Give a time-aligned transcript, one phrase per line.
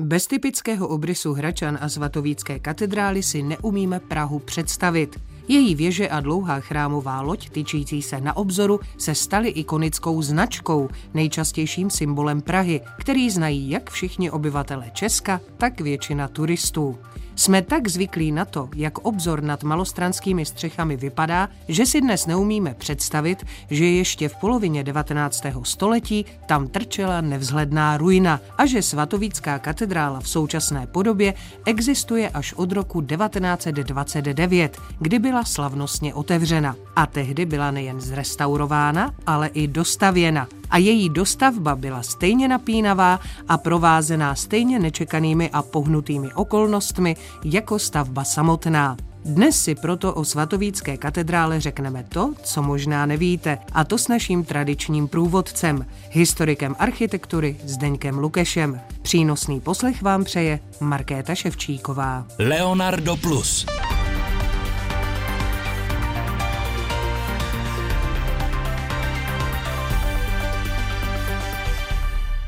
[0.00, 5.20] Bez typického obrysu Hračan a svatovícké katedrály si neumíme Prahu představit.
[5.48, 11.90] Její věže a dlouhá chrámová loď, tyčící se na obzoru, se staly ikonickou značkou, nejčastějším
[11.90, 16.98] symbolem Prahy, který znají jak všichni obyvatele Česka, tak většina turistů.
[17.38, 22.74] Jsme tak zvyklí na to, jak obzor nad malostranskými střechami vypadá, že si dnes neumíme
[22.74, 25.42] představit, že ještě v polovině 19.
[25.62, 31.34] století tam trčela nevzhledná ruina a že svatovícká katedrála v současné podobě
[31.66, 36.76] existuje až od roku 1929, kdy byla slavnostně otevřena.
[36.96, 43.58] A tehdy byla nejen zrestaurována, ale i dostavěna a její dostavba byla stejně napínavá a
[43.58, 48.96] provázená stejně nečekanými a pohnutými okolnostmi jako stavba samotná.
[49.24, 54.44] Dnes si proto o svatovícké katedrále řekneme to, co možná nevíte, a to s naším
[54.44, 58.80] tradičním průvodcem, historikem architektury Zdeňkem Lukešem.
[59.02, 62.26] Přínosný poslech vám přeje Markéta Ševčíková.
[62.38, 63.66] Leonardo Plus.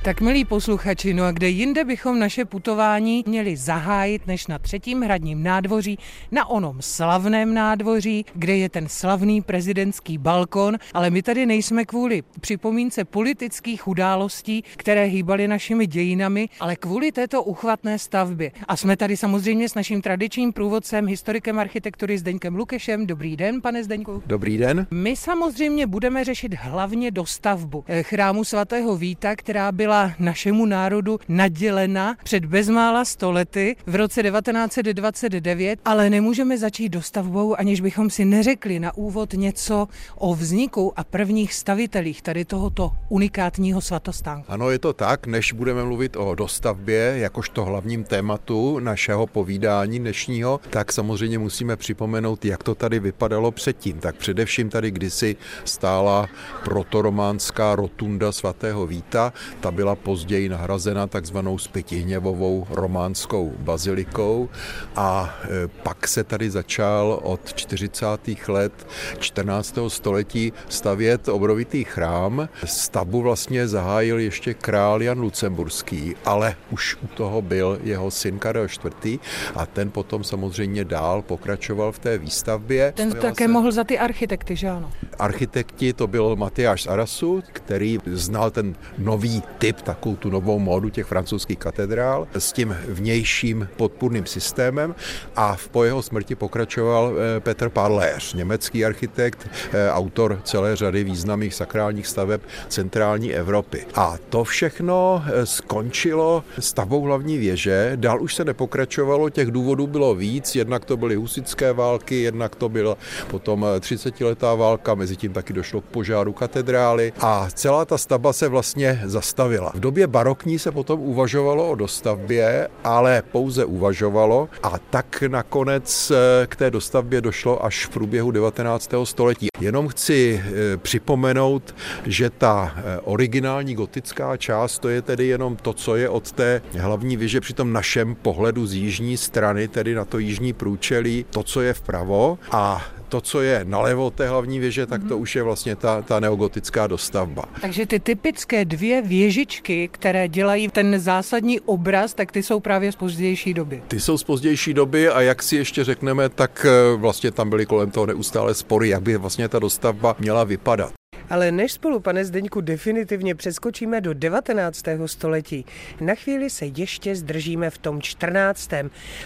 [0.02, 5.02] Tak milí posluchači, no a kde jinde bychom naše putování měli zahájit než na třetím
[5.02, 5.98] hradním nádvoří,
[6.32, 12.22] na onom slavném nádvoří, kde je ten slavný prezidentský balkon, ale my tady nejsme kvůli
[12.40, 18.52] připomínce politických událostí, které hýbaly našimi dějinami, ale kvůli této uchvatné stavbě.
[18.68, 23.06] A jsme tady samozřejmě s naším tradičním průvodcem, historikem architektury Zdeňkem Lukešem.
[23.06, 24.22] Dobrý den, pane Zdeňku.
[24.26, 24.86] Dobrý den.
[24.90, 31.18] My samozřejmě budeme řešit hlavně dostavbu eh, chrámu svatého Víta, která byla byla našemu národu
[31.28, 38.80] nadělena před bezmála stolety v roce 1929, ale nemůžeme začít dostavbou, aniž bychom si neřekli
[38.80, 44.52] na úvod něco o vzniku a prvních stavitelích tady tohoto unikátního svatostánku.
[44.52, 50.60] Ano, je to tak, než budeme mluvit o dostavbě, jakožto hlavním tématu našeho povídání dnešního,
[50.70, 53.98] tak samozřejmě musíme připomenout, jak to tady vypadalo předtím.
[53.98, 56.28] Tak především tady kdysi stála
[56.64, 64.48] protorománská rotunda svatého Víta, ta později nahrazena takzvanou zpětihněvovou románskou bazilikou
[64.96, 68.06] a e, pak se tady začal od 40.
[68.48, 68.86] let
[69.18, 69.78] 14.
[69.88, 72.48] století stavět obrovitý chrám.
[72.64, 78.64] Stavbu vlastně zahájil ještě král Jan Lucemburský, ale už u toho byl jeho syn Karel
[78.64, 79.20] IV.
[79.54, 82.92] a ten potom samozřejmě dál pokračoval v té výstavbě.
[82.96, 83.48] Ten také se...
[83.48, 84.90] mohl za ty architekty, že ano?
[85.18, 90.88] Architekti to byl Matyáš Arasu, který znal ten nový typ typ, takovou tu novou módu
[90.88, 94.94] těch francouzských katedrál s tím vnějším podpůrným systémem
[95.36, 101.54] a po jeho smrti pokračoval eh, Petr Parléř, německý architekt, eh, autor celé řady významných
[101.54, 103.86] sakrálních staveb centrální Evropy.
[103.94, 110.14] A to všechno eh, skončilo stavbou hlavní věže, dál už se nepokračovalo, těch důvodů bylo
[110.14, 112.96] víc, jednak to byly husické války, jednak to byla
[113.30, 117.12] potom 30-letá válka, mezi tím taky došlo k požáru katedrály.
[117.20, 119.72] A celá ta stavba se vlastně zastavila nebyla.
[119.74, 126.46] V době barokní se potom uvažovalo o dostavbě, ale pouze uvažovalo a tak nakonec eh,
[126.46, 128.90] k té dostavbě došlo až v průběhu 19.
[129.04, 129.48] století.
[129.60, 131.74] Jenom chci eh, připomenout,
[132.06, 136.62] že ta eh, originální gotická část, to je tedy jenom to, co je od té
[136.78, 141.42] hlavní věže při tom našem pohledu z jižní strany, tedy na to jižní průčelí, to,
[141.42, 145.22] co je vpravo a to, co je nalevo té hlavní věže, tak to mhm.
[145.22, 147.44] už je vlastně ta, ta neogotická dostavba.
[147.60, 152.96] Takže ty typické dvě věžičky, které dělají ten zásadní obraz, tak ty jsou právě z
[152.96, 153.82] pozdější doby.
[153.88, 157.66] Ty jsou z pozdější doby a jak si ještě řekneme, tak eh, vlastně tam byly
[157.66, 160.99] kolem toho neustále spory, jak by vlastně ta dostavba měla vypadat.
[161.30, 164.82] Ale než spolu, pane Zdeňku, definitivně přeskočíme do 19.
[165.06, 165.66] století,
[166.00, 168.70] na chvíli se ještě zdržíme v tom 14.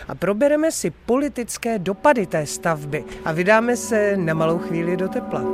[0.09, 5.44] a probereme si politické dopady té stavby a vydáme se na malou chvíli do tepla.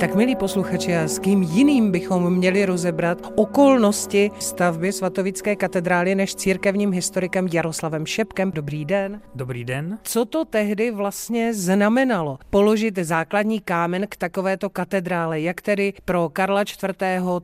[0.00, 6.34] Tak milí posluchači, a s kým jiným bychom měli rozebrat okolnosti stavby svatovické katedrály než
[6.34, 8.52] církevním historikem Jaroslavem Šepkem.
[8.52, 9.20] Dobrý den.
[9.34, 9.98] Dobrý den.
[10.02, 12.38] Co to tehdy vlastně znamenalo?
[12.50, 16.96] Položit základní kámen k takovéto katedrále, jak tedy pro Karla IV.,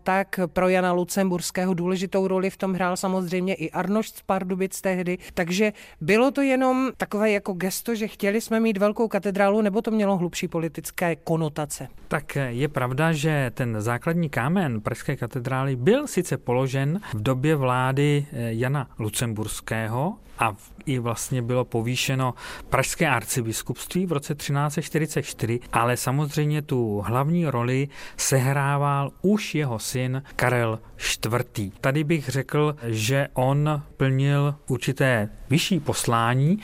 [0.03, 5.19] tak pro Jana Lucemburského důležitou roli v tom hrál samozřejmě i Arnošt z Pardubic tehdy.
[5.35, 9.91] Takže bylo to jenom takové jako gesto, že chtěli jsme mít velkou katedrálu, nebo to
[9.91, 11.89] mělo hlubší politické konotace?
[12.09, 18.27] Tak je pravda, že ten základní kámen Pražské katedrály byl sice položen v době vlády
[18.33, 20.55] eh, Jana Lucemburského, a
[20.87, 22.35] i vlastně bylo povýšeno
[22.69, 30.79] Pražské arcibiskupství v roce 1344, ale samozřejmě tu hlavní roli sehrával už jeho syn Karel
[31.25, 31.73] IV.
[31.81, 36.59] Tady bych řekl, že on plnil určité vyšší poslání,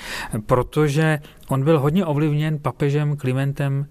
[0.47, 1.19] protože
[1.53, 3.87] On byl hodně ovlivněn papežem Klimentem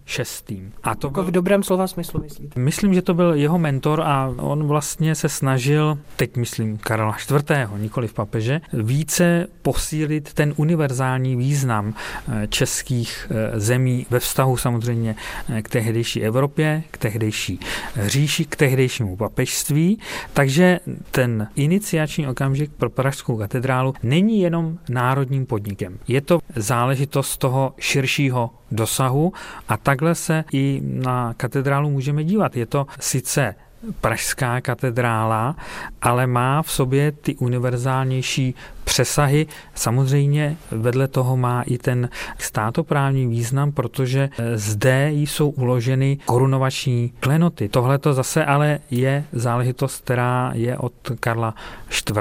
[0.50, 0.70] VI.
[0.84, 2.60] A to jako v dobrém slova smyslu myslíte?
[2.60, 7.52] Myslím, že to byl jeho mentor a on vlastně se snažil, teď myslím Karla IV.,
[7.78, 15.16] nikoli v papeže, více posílit ten univerzální význam eh, českých eh, zemí ve vztahu samozřejmě
[15.50, 17.60] eh, k tehdejší Evropě, k tehdejší
[18.06, 20.00] říši, k tehdejšímu papežství.
[20.34, 20.80] Takže
[21.12, 26.00] ten iniciační okamžik pro Pražskou katedrálu není jenom národním podnikem.
[26.08, 29.34] Je to záležitost toho, toho širšího dosahu
[29.68, 32.58] a takhle se i na katedrálu můžeme dívat.
[32.58, 33.56] Je to sice
[34.02, 35.56] Pražská katedrála,
[36.02, 39.48] ale má v sobě ty univerzálnější přesahy.
[39.76, 47.70] Samozřejmě vedle toho má i ten státoprávní význam, protože zde jsou uloženy korunovační klenoty.
[47.70, 51.54] Tohle to zase ale je záležitost, která je od Karla
[52.10, 52.18] IV.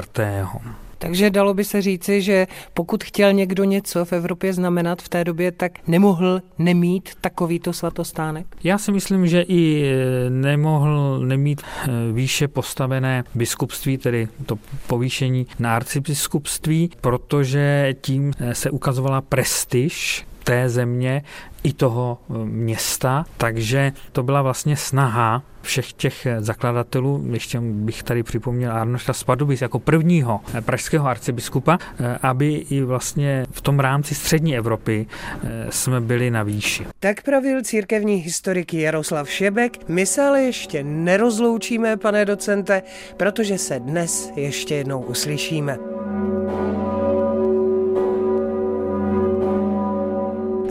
[1.01, 5.23] Takže dalo by se říci, že pokud chtěl někdo něco v Evropě znamenat v té
[5.23, 8.45] době, tak nemohl nemít takovýto svatostánek?
[8.63, 14.57] Já si myslím, že i e, nemohl nemít e, výše postavené biskupství, tedy to
[14.87, 21.23] povýšení na arcibiskupství, protože tím e, se ukazovala prestiž té země
[21.63, 28.71] i toho města, takže to byla vlastně snaha všech těch zakladatelů, ještě bych tady připomněl
[28.71, 31.77] Arnošta Spadubic jako prvního pražského arcibiskupa,
[32.21, 35.07] aby i vlastně v tom rámci střední Evropy
[35.69, 36.85] jsme byli na výši.
[36.99, 39.89] Tak pravil církevní historik Jaroslav Šebek.
[39.89, 42.83] My se ale ještě nerozloučíme, pane docente,
[43.17, 45.77] protože se dnes ještě jednou uslyšíme.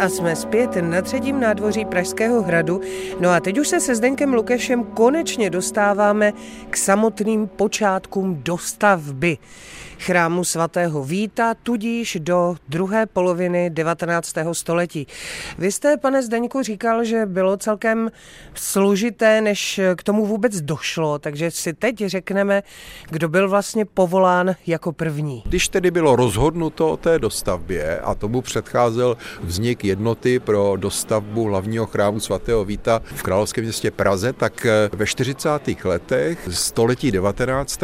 [0.01, 2.81] A jsme zpět na třetím nádvoří Pražského hradu.
[3.21, 6.33] No a teď už se se Zdenkem Lukešem konečně dostáváme
[6.71, 9.39] k samotným počátkům dostavby
[10.01, 14.35] chrámu svatého Víta, tudíž do druhé poloviny 19.
[14.53, 15.07] století.
[15.59, 18.11] Vy jste, pane Zdeňku, říkal, že bylo celkem
[18.55, 22.63] složité, než k tomu vůbec došlo, takže si teď řekneme,
[23.11, 25.43] kdo byl vlastně povolán jako první.
[25.47, 31.87] Když tedy bylo rozhodnuto o té dostavbě a tomu předcházel vznik jednoty pro dostavbu hlavního
[31.87, 35.49] chrámu svatého Víta v královském městě Praze, tak ve 40.
[35.85, 37.81] letech století 19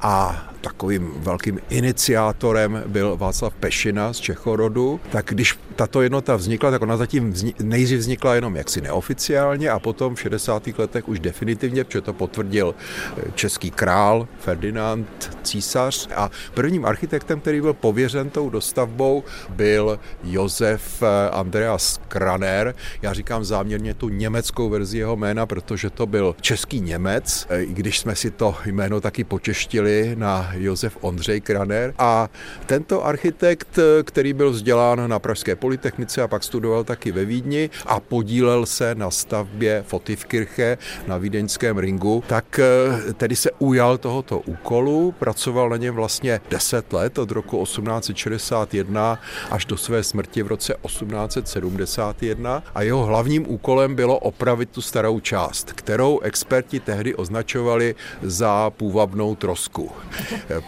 [0.00, 5.00] a takovým velkým iniciátorem byl Václav Pešina z Čechorodu.
[5.10, 9.78] Tak když tato jednota vznikla, tak ona zatím vznik, nejdřív vznikla jenom jaksi neoficiálně a
[9.78, 10.66] potom v 60.
[10.78, 17.60] letech už definitivně, protože to potvrdil eh, český král Ferdinand císař a prvním architektem, který
[17.60, 22.74] byl pověřen tou dostavbou, byl Josef eh, Andreas Kraner.
[23.02, 27.74] Já říkám záměrně tu německou verzi jeho jména, protože to byl český Němec, eh, i
[27.74, 31.94] když jsme si to jméno taky počeštili na Josef Ondřej Kraner.
[31.98, 32.28] A
[32.66, 38.00] tento architekt, který byl vzdělán na Pražské polytechnice a pak studoval taky ve Vídni a
[38.00, 45.12] podílel se na stavbě Fotivkirche na vídeňském ringu, tak eh, tedy se ujal tohoto úkolu,
[45.18, 49.20] pracoval na něm vlastně 10 let od roku 1861
[49.50, 55.20] až do své smrti v roce 1871 a jeho hlavním úkolem bylo opravit tu starou
[55.20, 59.90] část, kterou experti tehdy označovali za půvabnou trosku.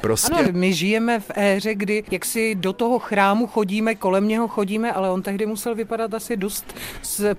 [0.01, 0.35] Prostě...
[0.35, 4.93] Ano, my žijeme v éře, kdy jak si do toho chrámu chodíme, kolem něho chodíme,
[4.93, 6.75] ale on tehdy musel vypadat asi dost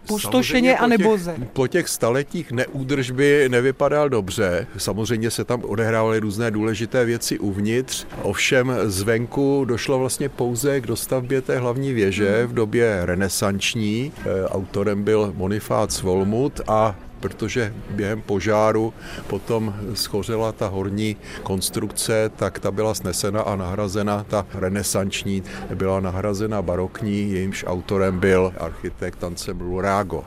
[0.07, 1.35] pustošeně a neboze.
[1.53, 4.67] Po těch staletích neúdržby nevypadal dobře.
[4.77, 8.05] Samozřejmě se tam odehrávaly různé důležité věci uvnitř.
[8.21, 14.11] Ovšem zvenku došlo vlastně pouze k dostavbě té hlavní věže v době renesanční.
[14.25, 18.93] E, autorem byl Bonifác Volmut a protože během požáru
[19.27, 25.43] potom schořela ta horní konstrukce, tak ta byla snesena a nahrazena, ta renesanční
[25.75, 30.23] byla nahrazena barokní, jejímž autorem byl architekt Tancem Lurago.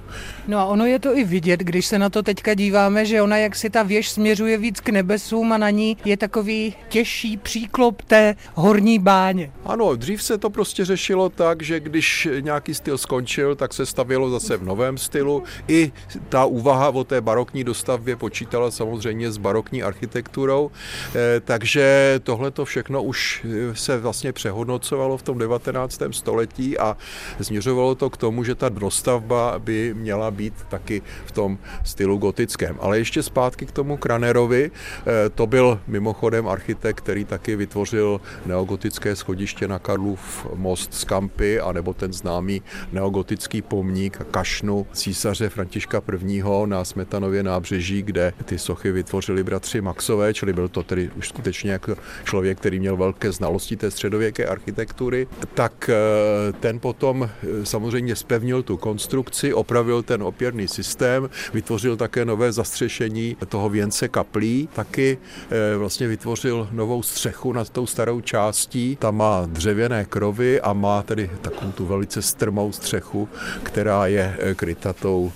[0.49, 3.37] No a ono je to i vidět, když se na to teďka díváme, že ona
[3.37, 8.03] jak si ta věž směřuje víc k nebesům a na ní je takový těžší příklop
[8.03, 9.53] té horní báně.
[9.65, 14.31] Ano, dřív se to prostě řešilo tak, že když nějaký styl skončil, tak se stavělo
[14.31, 15.43] zase v novém stylu.
[15.69, 15.93] I
[16.29, 20.71] ta úvaha úvaha o té barokní dostavbě počítala samozřejmě s barokní architekturou,
[21.15, 26.13] eh, takže tohle to všechno už se vlastně přehodnocovalo v tom 19.
[26.13, 26.97] století a
[27.43, 32.77] směřovalo to k tomu, že ta dostavba by měla být taky v tom stylu gotickém.
[32.81, 39.17] Ale ještě zpátky k tomu Kranerovi, eh, to byl mimochodem architekt, který taky vytvořil neogotické
[39.17, 42.63] schodiště na Karlův most z Kampy, anebo ten známý
[42.93, 46.43] neogotický pomník kašnu císaře Františka I.
[46.67, 51.73] na Smetanově nábřeží, kde ty sochy vytvořili bratři Maxové, čili byl to tedy už skutečně
[51.73, 58.17] jako člověk, který měl velké znalosti té středověké architektury, tak eh, ten potom eh, samozřejmě
[58.17, 65.19] spevnil tu konstrukci, opravil ten opěrný systém, vytvořil také nové zastřešení toho věnce kaplí, taky
[65.51, 68.97] eh, vlastně vytvořil novou střechu nad tou starou částí.
[68.97, 73.29] Ta má dřevěné krovy a má tedy takovou tu velice strmou střechu,
[73.63, 75.33] která je kryta tou,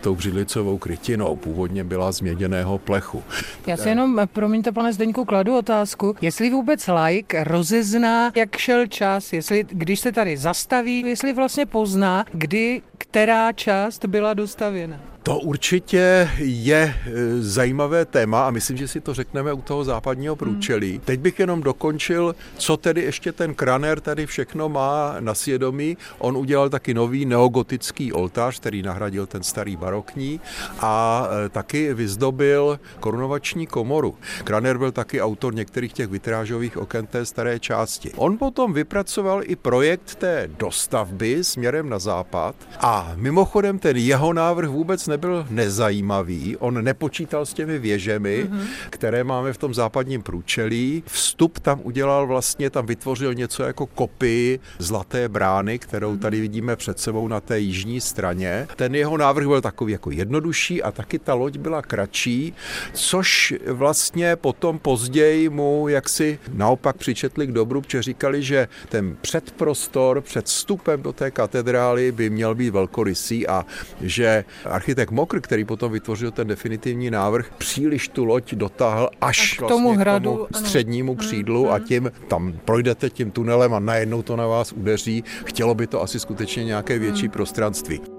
[0.00, 0.14] tou
[0.52, 1.36] břidlicovou krytinou.
[1.36, 3.22] Původně byla z měděného plechu.
[3.66, 9.32] Já si jenom, promiňte pane Zdeňku, kladu otázku, jestli vůbec like rozezná, jak šel čas,
[9.32, 15.11] jestli když se tady zastaví, jestli vlastně pozná, kdy která část byla dostavěna.
[15.22, 20.36] To určitě je e, zajímavé téma a myslím, že si to řekneme u toho západního
[20.36, 20.90] průčelí.
[20.90, 21.00] Hmm.
[21.00, 25.96] Teď bych jenom dokončil, co tedy ještě ten Kraner tady všechno má na svědomí.
[26.18, 30.40] On udělal taky nový neogotický oltář, který nahradil ten starý barokní
[30.80, 34.14] a e, taky vyzdobil korunovační komoru.
[34.44, 38.12] Kraner byl taky autor některých těch vitrážových oken té staré části.
[38.16, 44.68] On potom vypracoval i projekt té dostavby směrem na západ a mimochodem ten jeho návrh
[44.68, 48.66] vůbec nebyl nezajímavý, on nepočítal s těmi věžemi, mm-hmm.
[48.90, 51.04] které máme v tom západním průčelí.
[51.06, 56.42] Vstup tam udělal vlastně, tam vytvořil něco jako kopii zlaté brány, kterou tady mhm.
[56.42, 58.68] vidíme před sebou na té jižní straně.
[58.76, 62.54] Ten jeho návrh byl takový jako jednodušší a taky ta loď byla kratší,
[62.92, 70.20] což vlastně potom později mu jaksi naopak přičetli k dobru, protože říkali, že ten předprostor
[70.20, 73.66] před vstupem do té katedrály by měl být velkorysý a
[74.00, 79.54] že architekt architekt Mokr, který potom vytvořil ten definitivní návrh, příliš tu loď dotáhl až
[79.54, 83.80] k tomu, vlastně hradu, k tomu střednímu křídlu a tím tam projdete tím tunelem a
[83.80, 85.24] najednou to na vás udeří.
[85.44, 88.11] Chtělo by to asi skutečně nějaké větší prostranství.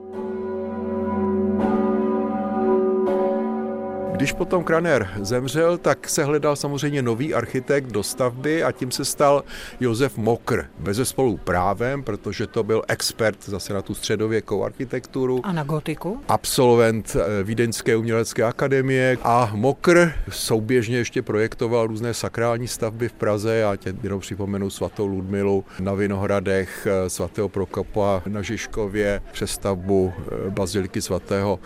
[4.13, 9.05] Když potom Kraner zemřel, tak se hledal samozřejmě nový architekt do stavby a tím se
[9.05, 9.43] stal
[9.79, 10.65] Josef Mokr.
[10.79, 15.41] Bez spolu právem, protože to byl expert zase na tu středověkou architekturu.
[15.43, 16.19] A na gotiku.
[16.27, 23.55] Absolvent eh, Vídeňské umělecké akademie a Mokr souběžně ještě projektoval různé sakrální stavby v Praze.
[23.55, 30.49] Já tě jenom připomenu svatou Ludmilu na Vinohradech, eh, svatého Prokopa na Žižkově, přestavbu eh,
[30.49, 31.59] baziliky svatého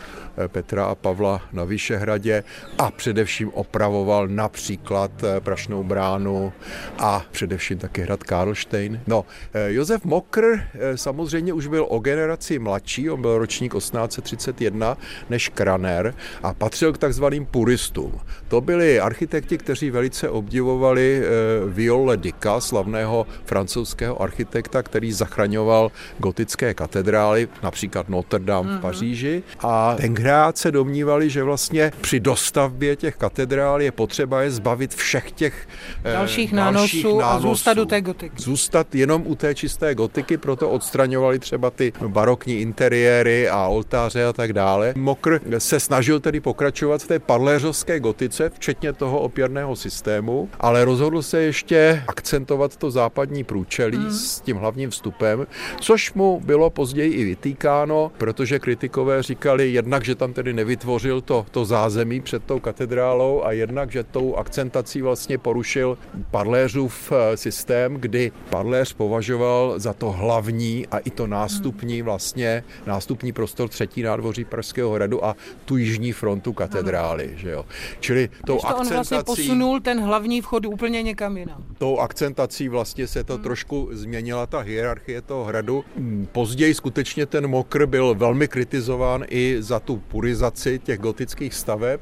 [0.47, 2.36] Petra a Pavla na Vyšehradě
[2.77, 6.53] a především opravoval například eh, Prašnou bránu
[6.99, 9.01] a především taky hrad Karlštejn.
[9.07, 14.97] No, eh, Josef Mokr eh, samozřejmě už byl o generaci mladší, on byl ročník 1831
[15.29, 16.13] než Kraner
[16.43, 18.19] a patřil k takzvaným puristům.
[18.47, 21.23] To byli architekti, kteří velice obdivovali
[21.65, 28.81] Viole Dika, slavného francouzského architekta, který zachraňoval gotické katedrály, například Notre Dame v mhm.
[28.81, 29.43] Paříži.
[29.59, 35.31] A tenkrát se domnívali, že vlastně při dostavbě těch katedrál je potřeba je zbavit všech
[35.31, 35.67] těch
[36.03, 38.35] eh, dalších, nánosů, dalších nánosů a zůstat u té gotiky.
[38.37, 44.33] Zůstat jenom u té čisté gotiky, proto odstraňovali třeba ty barokní interiéry a oltáře a
[44.33, 44.93] tak dále.
[44.97, 51.21] Mokr se snažil tedy pokračovat v té parléřovské gotice, včetně toho opěrného systému, ale rozhodl
[51.21, 54.11] se ještě akcentovat to západní průčelí hmm.
[54.11, 55.47] s tím hlavním vstupem,
[55.79, 61.45] což mu bylo později i vytýkáno, protože kritikové říkali jednak, že tam tedy nevytvořil to,
[61.51, 65.97] to zázemí před tou katedrálou a jednak, že tou akcentací vlastně porušil
[66.31, 73.31] Parléřův eh, systém, kdy Parléř považoval za to hlavní a i to nástupní vlastně, nástupní
[73.31, 77.33] prostor třetí nádvoří Pražského hradu a tu jižní frontu katedrály.
[77.35, 77.65] Že jo.
[77.99, 78.89] Čili tou to akcentací...
[78.89, 81.65] on vlastně posunul ten hlavní vchod úplně někam jinam.
[81.77, 83.43] Tou akcentací vlastně se to hmm.
[83.43, 85.83] trošku změnila ta hierarchie toho hradu.
[86.31, 92.01] Později skutečně ten mokr byl velmi kritizován i za tu purizaci těch gotických staveb,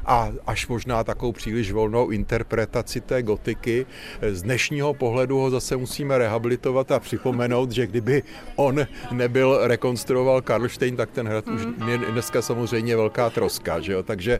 [0.05, 3.85] a až možná takovou příliš volnou interpretaci té gotiky.
[4.31, 8.23] Z dnešního pohledu ho zase musíme rehabilitovat a připomenout, že kdyby
[8.55, 11.55] on nebyl rekonstruoval Karlštejn, tak ten hrad mm.
[11.55, 14.03] už je dneska samozřejmě velká troska, že jo?
[14.03, 14.39] takže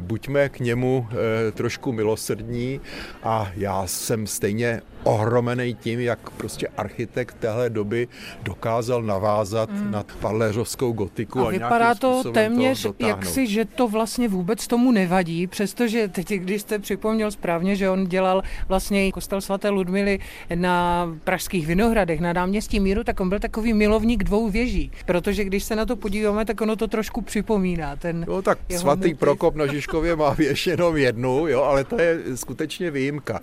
[0.00, 2.80] buďme k němu eh, trošku milosrdní
[3.22, 8.08] a já jsem stejně ohromený tím, jak prostě architekt téhle doby
[8.42, 9.90] dokázal navázat mm.
[9.90, 11.40] na parléřovskou gotiku.
[11.40, 16.62] A, a vypadá to téměř jaksi, že to vlastně vůbec tomu nevadí, přestože teď, když
[16.62, 20.18] jste připomněl správně, že on dělal vlastně kostel svaté Ludmily
[20.54, 25.64] na pražských Vinohradech, na náměstí Míru, tak on byl takový milovník dvou věží, protože když
[25.64, 27.96] se na to podíváme, tak ono to trošku připomíná.
[27.96, 29.18] Ten no tak svatý motiv.
[29.18, 33.40] Prokop na Žižkově má věž jenom jednu, jo, ale to je skutečně výjimka.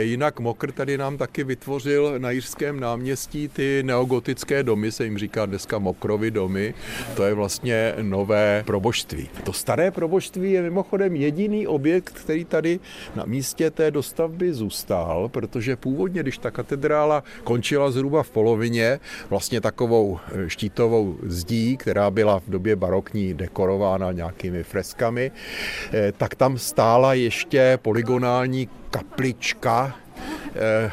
[0.00, 5.46] Jinak Mokr tady nám taky vytvořil na Jiřském náměstí ty neogotické domy, se jim říká
[5.46, 6.74] dneska Mokrovy domy.
[7.16, 9.28] To je vlastně nové proboštství.
[9.44, 12.80] To staré proboštství je mimochodem jediný objekt, který tady
[13.16, 19.60] na místě té dostavby zůstal, protože původně, když ta katedrála končila zhruba v polovině, vlastně
[19.60, 25.30] takovou eh, štítovou zdí, která byla v době barokní dekorována nějakými freskami,
[25.92, 29.96] eh, tak tam stála ještě polygonální kaplička,
[30.54, 30.90] Eh,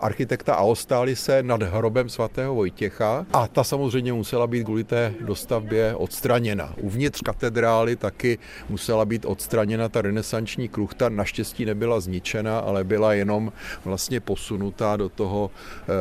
[0.00, 6.74] architekta Aostálise nad hrobem svatého Vojtěcha a ta samozřejmě musela být kvůli té dostavbě odstraněna.
[6.80, 13.52] Uvnitř katedrály taky musela být odstraněna ta renesanční kruchta, naštěstí nebyla zničena, ale byla jenom
[13.84, 15.50] vlastně posunutá do toho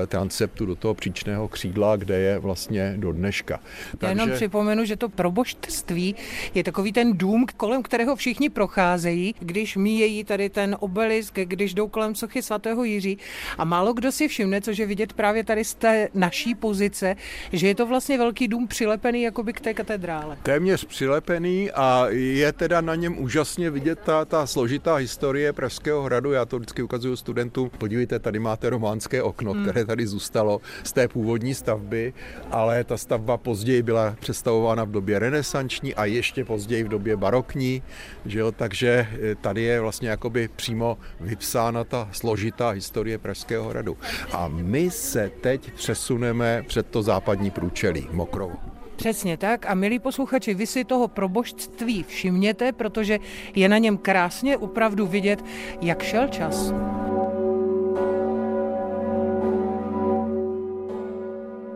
[0.03, 3.59] eh, transeptu, do toho příčného křídla, kde je vlastně do dneška.
[4.01, 6.15] Já jenom připomenu, že to proboštství
[6.53, 11.87] je takový ten dům, kolem kterého všichni procházejí, když míjejí tady ten obelisk, když jdou
[11.87, 13.17] kolem sochy svatého Jiří.
[13.57, 17.15] A málo kdo si všimne, což je vidět právě tady z té naší pozice,
[17.53, 20.37] že je to vlastně velký dům přilepený jakoby k té katedrále.
[20.43, 26.31] Téměř přilepený a je teda na něm úžasně vidět ta, ta složitá historie Pražského hradu.
[26.31, 27.71] Já to vždycky ukazuju studentům.
[27.77, 29.63] Podívejte, tady máte románské okno, hmm.
[29.63, 32.13] které tady zůstalo z té původní stavby,
[32.51, 37.83] ale ta stavba později byla představována v době renesanční a ještě později v době barokní,
[38.25, 38.51] že jo?
[38.51, 39.07] takže
[39.41, 43.97] tady je vlastně jakoby přímo vypsána ta složitá historie Pražského hradu.
[44.31, 48.53] A my se teď přesuneme před to západní průčelí, Mokrovo.
[48.95, 53.19] Přesně tak a milí posluchači, vy si toho probožství všimněte, protože
[53.55, 55.45] je na něm krásně opravdu vidět,
[55.81, 56.73] jak šel čas.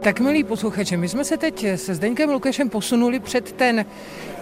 [0.05, 3.85] Tak milí posluchači, my jsme se teď se Zdeňkem Lukešem posunuli před ten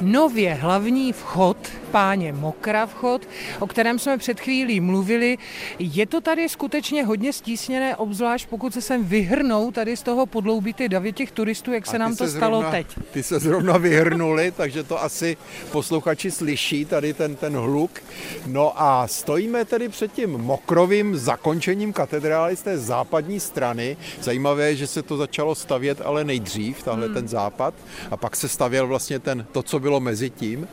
[0.01, 1.57] nově hlavní vchod,
[1.91, 3.27] páně Mokra vchod,
[3.59, 5.37] o kterém jsme před chvílí mluvili.
[5.79, 10.73] Je to tady skutečně hodně stísněné, obzvlášť pokud se sem vyhrnou tady z toho podloubí
[10.73, 12.87] ty davy těch turistů, jak se nám to stalo zrovna, teď.
[13.11, 15.37] Ty se zrovna vyhrnuli, takže to asi
[15.71, 18.03] posluchači slyší, tady ten, ten hluk.
[18.47, 23.97] No a stojíme tedy před tím mokrovým zakončením katedrály z té západní strany.
[24.21, 27.13] Zajímavé je, že se to začalo stavět ale nejdřív, tahle hmm.
[27.13, 27.73] ten západ,
[28.11, 30.67] a pak se stavěl vlastně ten, to, co bylo mezi tím.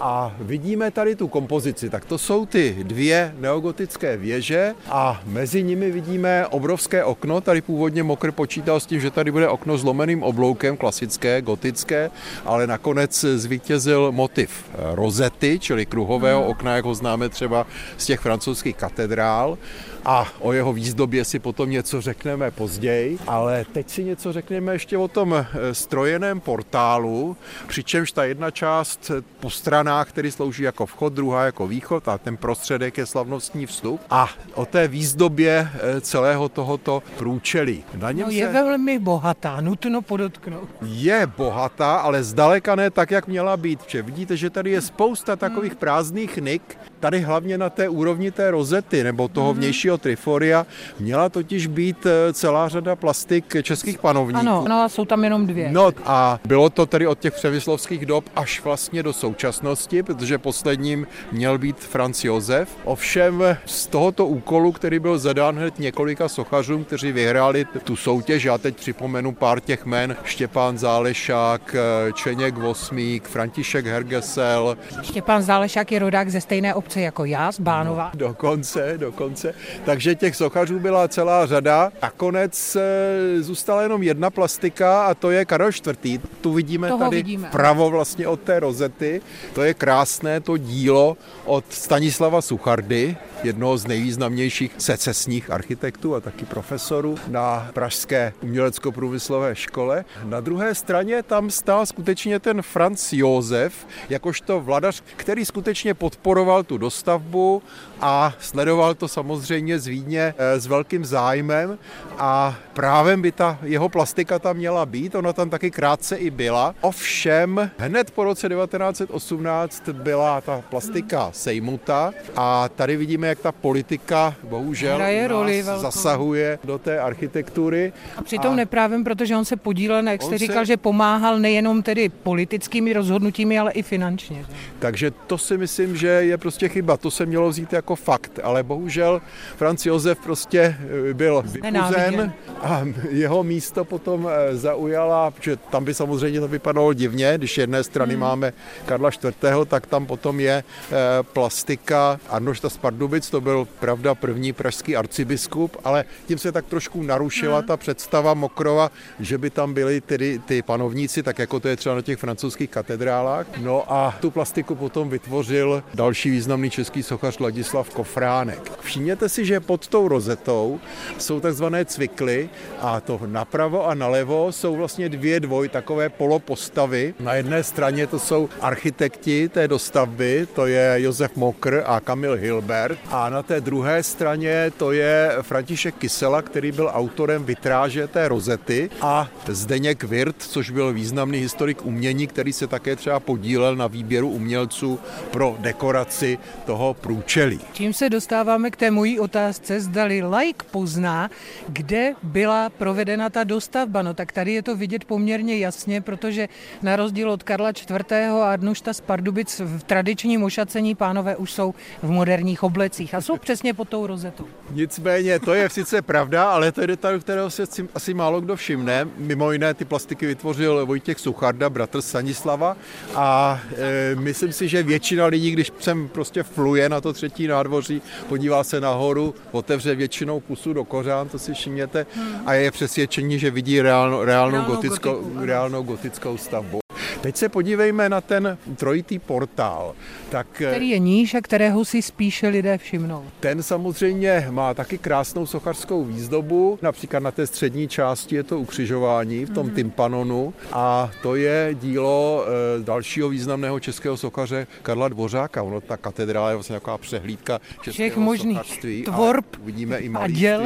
[0.00, 5.90] A vidíme tady tu kompozici, tak to jsou ty dvě neogotické věže a mezi nimi
[5.90, 7.40] vidíme obrovské okno.
[7.40, 12.10] Tady původně Mokr počítal s tím, že tady bude okno s lomeným obloukem, klasické, gotické,
[12.44, 14.64] ale nakonec zvítězil motiv
[14.94, 16.50] rozety, čili kruhového hmm.
[16.50, 17.66] okna, jak ho známe třeba
[17.96, 19.58] z těch francouzských katedrál
[20.04, 24.98] a o jeho výzdobě si potom něco řekneme později, ale teď si něco řekneme ještě
[24.98, 27.36] o tom eh, strojeném portálu,
[27.66, 29.10] přičemž ta jedna část
[29.40, 34.00] po stranách, který slouží jako vchod, druhá jako východ a ten prostředek je slavnostní vstup
[34.10, 37.84] a o té výzdobě eh, celého tohoto průčelí.
[37.94, 38.52] Na něm no, je se...
[38.52, 40.68] velmi bohatá, nutno podotknout.
[40.82, 43.82] Je bohatá, ale zdaleka ne tak, jak měla být.
[43.82, 48.50] Protože vidíte, že tady je spousta takových prázdných nik, tady hlavně na té úrovni té
[48.50, 49.58] rozety nebo toho mhm.
[49.58, 50.66] vnějšího triforia
[51.00, 54.40] měla totiž být eh, celá řada plastik českých panovníků.
[54.40, 55.72] Ano, no a jsou tam jenom dvě.
[55.72, 61.06] No a bylo to tedy od těch přemyslovských dob až vlastně do současnosti, protože posledním
[61.32, 62.68] měl být Franz Josef.
[62.84, 68.58] Ovšem z tohoto úkolu, který byl zadán hned několika sochařům, kteří vyhráli tu soutěž, já
[68.58, 74.76] teď připomenu pár těch jmen, Štěpán Zálešák, eh, Čeněk Vosmík, František Hergesel.
[75.02, 78.10] Štěpán Zálešák je rodák ze stejné obce sochařce jako já z Bánova.
[78.14, 79.54] No, dokonce, dokonce.
[79.84, 81.92] Takže těch sochařů byla celá řada.
[82.02, 85.70] Nakonec eh, zůstala jenom jedna plastika a to je Karel
[86.04, 86.20] IV.
[86.40, 87.48] Tu vidíme Toho tady vidíme.
[87.48, 89.20] vpravo vlastně od té rozety.
[89.54, 96.44] To je krásné to dílo od Stanislava Suchardy, jednoho z nejvýznamnějších secesních architektů a taky
[96.44, 100.04] profesorů na Pražské umělecko-průmyslové škole.
[100.24, 106.78] Na druhé straně tam stál skutečně ten Franz Josef, jakožto vladař, který skutečně podporoval tu
[106.86, 107.62] dostavbu
[108.00, 111.78] a sledoval to samozřejmě z Vídně eh, s velkým zájmem
[112.18, 116.74] a právem by ta jeho plastika tam měla být, ona tam taky krátce i byla.
[116.80, 124.34] Ovšem hned po roce 1918 byla ta plastika sejmuta a tady vidíme, jak ta politika
[124.42, 125.82] bohužel Hraje roli velkou.
[125.82, 127.92] zasahuje do té architektury.
[128.16, 130.76] A přitom A- neprávem, protože on se podílel, na, jak jste On se- říkal, že
[130.76, 134.36] pomáhal nejenom tedy politickými rozhodnutími, ale i finančně.
[134.48, 134.54] že?
[134.78, 136.96] Takže to si myslím, že je prostě chyba.
[136.96, 139.20] To se mělo vzít jako fakt, ale bohužel
[139.56, 140.76] Franz Josef prostě
[141.10, 142.32] eh, byl vypuzen
[142.62, 147.84] a jeho místo potom eh, zaujala, protože tam by samozřejmě to vypadalo divně, když jedné
[147.84, 148.20] strany hmm.
[148.20, 148.52] máme
[148.86, 154.52] Karla IV., tak tam potom je eh, plastika Arnošta z Pardubic, to byl pravda první
[154.52, 157.66] pražský arcibiskup, ale tím se tak trošku narušila hmm.
[157.66, 161.94] ta představa Mokrova, že by tam byli tedy ty panovníci, tak jako to je třeba
[161.94, 163.46] na těch francouzských katedrálách.
[163.58, 168.72] No a tu plastiku potom vytvořil další významný český sochař Ladislav Kofránek.
[168.80, 170.80] Všimněte si, že pod tou rozetou
[171.18, 177.14] jsou takzvané cvikly a to napravo a nalevo jsou vlastně dvě dvoj takové polopostavy.
[177.20, 182.98] Na jedné straně to jsou architekti té dostavby, to je Josef Mokr a Kamil Hilbert
[183.10, 188.90] a na té druhé straně to je František Kysela, který byl autorem vitráže té rozety
[189.00, 194.28] a Zdeněk Wirt, což byl významný historik umění, který se také třeba podílel na výběru
[194.28, 194.98] umělců
[195.30, 197.60] pro dekoraci toho průčelí.
[197.72, 201.30] Čím se dostáváme k té mojí otázce, zdali like pozná,
[201.68, 204.02] kde byla provedena ta dostavba.
[204.02, 206.48] No tak tady je to vidět poměrně jasně, protože
[206.82, 208.12] na rozdíl od Karla IV.
[208.12, 213.36] a Arnušta z Pardubic v tradičním ošacení pánové už jsou v moderních oblecích a jsou
[213.36, 214.46] přesně pod tou rozetou.
[214.70, 217.62] Nicméně, to je sice pravda, ale to je detail, kterého se
[217.94, 219.08] asi- málo kdo všimne.
[219.16, 222.76] Mimo jiné ty plastiky vytvořil Vojtěch Sucharda, bratr Stanislava
[223.14, 228.02] a e, myslím si, že většina lidí, když sem prostě fluje na to třetí nádvoří,
[228.28, 232.06] podívá se nahoru, otevře většinou pusu do kořán, to si všimněte,
[232.46, 236.81] a je přesvědčení, že vidí reálnou, reálnou, Reálnou gotickou, gotiku, reálnou gotickou stavbu.
[237.22, 239.94] Teď se podívejme na ten trojitý portál.
[240.30, 243.24] Tak, e, Který je níž a kterého si spíše lidé všimnou.
[243.40, 249.44] ten samozřejmě má taky krásnou sochařskou výzdobu, například na té střední části je to ukřižování
[249.44, 249.74] v tom Mhm.
[249.74, 252.44] tympanonu a to je dílo
[252.80, 255.62] e, dalšího významného českého sochaře Karla Dvořáka.
[255.62, 259.02] Ono, ta katedrála je vlastně taková přehlídka českého Všech možných sochařství.
[259.02, 260.40] tvorb a vidíme i a malířství.
[260.40, 260.64] děl.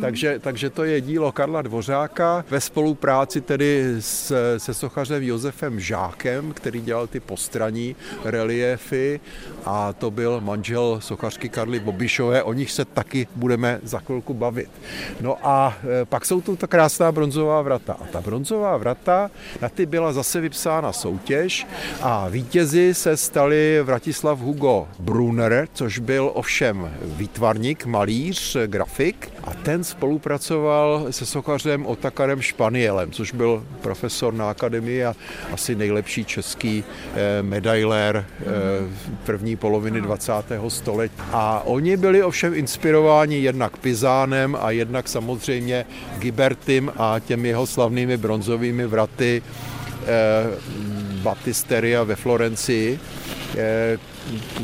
[0.00, 6.52] Takže, takže to je dílo Karla Dvořáka ve spolupráci tedy s, se sochařem Josefem Žákem,
[6.52, 9.20] který dělal ty postraní reliefy
[9.64, 14.70] a to byl manžel sochařky Karly Bobišové, o nich se taky budeme za chvilku bavit.
[15.20, 17.96] No a e, pak jsou tu ta krásná bronzová vrata.
[18.00, 21.66] A ta bronzová vrata, na ty byla zase vypsána soutěž
[22.00, 29.84] a vítězi se stali Vratislav Hugo Brunner, což byl ovšem výtvarník, malíř, grafik a ten
[29.84, 35.14] spolupracoval se sochařem Otakarem Španielem, což byl profesor na akademii a
[35.52, 38.44] asi nejlepší český eh, medailér eh,
[39.24, 40.32] první poloviny 20.
[40.68, 41.14] století.
[41.32, 45.86] A oni byli ovšem inspirováni jednak Pizánem a jednak samozřejmě
[46.18, 50.06] Gibertim a těmi jeho slavnými bronzovými vraty eh,
[51.22, 53.00] Batisteria ve Florencii,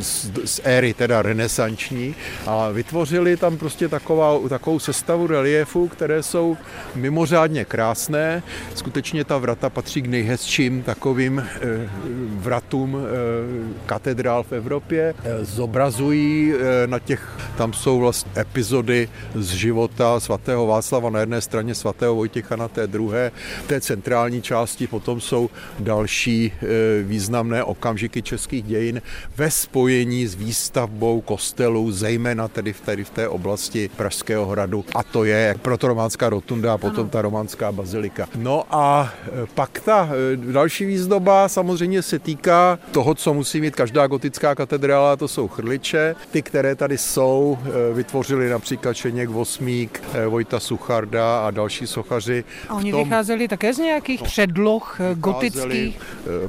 [0.00, 2.14] z, z éry teda renesanční
[2.46, 6.56] a vytvořili tam prostě taková, takovou sestavu reliefů, které jsou
[6.94, 8.42] mimořádně krásné.
[8.74, 11.88] Skutečně ta vrata patří k nejhezčím takovým eh,
[12.34, 15.14] vratům eh, katedrál v Evropě.
[15.24, 21.40] Eh, zobrazují eh, na těch, tam jsou vlastně epizody z života svatého Václava na jedné
[21.40, 23.32] straně, svatého Vojtěcha na té druhé.
[23.64, 26.66] V té centrální části potom jsou další eh,
[27.02, 29.02] významné okamžiky českých dějin
[29.36, 34.84] ve spojení s výstavbou kostelů, zejména tedy v, tedy v té oblasti Pražského hradu.
[34.94, 38.28] A to je protorománska rotunda a potom ta románská bazilika.
[38.36, 43.76] No a e, pak ta e, další výzdoba samozřejmě se týká toho, co musí mít
[43.76, 46.14] každá gotická katedrála, to jsou chrliče.
[46.30, 47.58] Ty, které tady jsou,
[47.90, 52.44] e, vytvořili například Šeněk Vosmík, Vojta Sucharda a další sochaři.
[52.68, 56.00] A oni V tom- vycházeli také z nějakých předloh eh, vycházeli, gotických.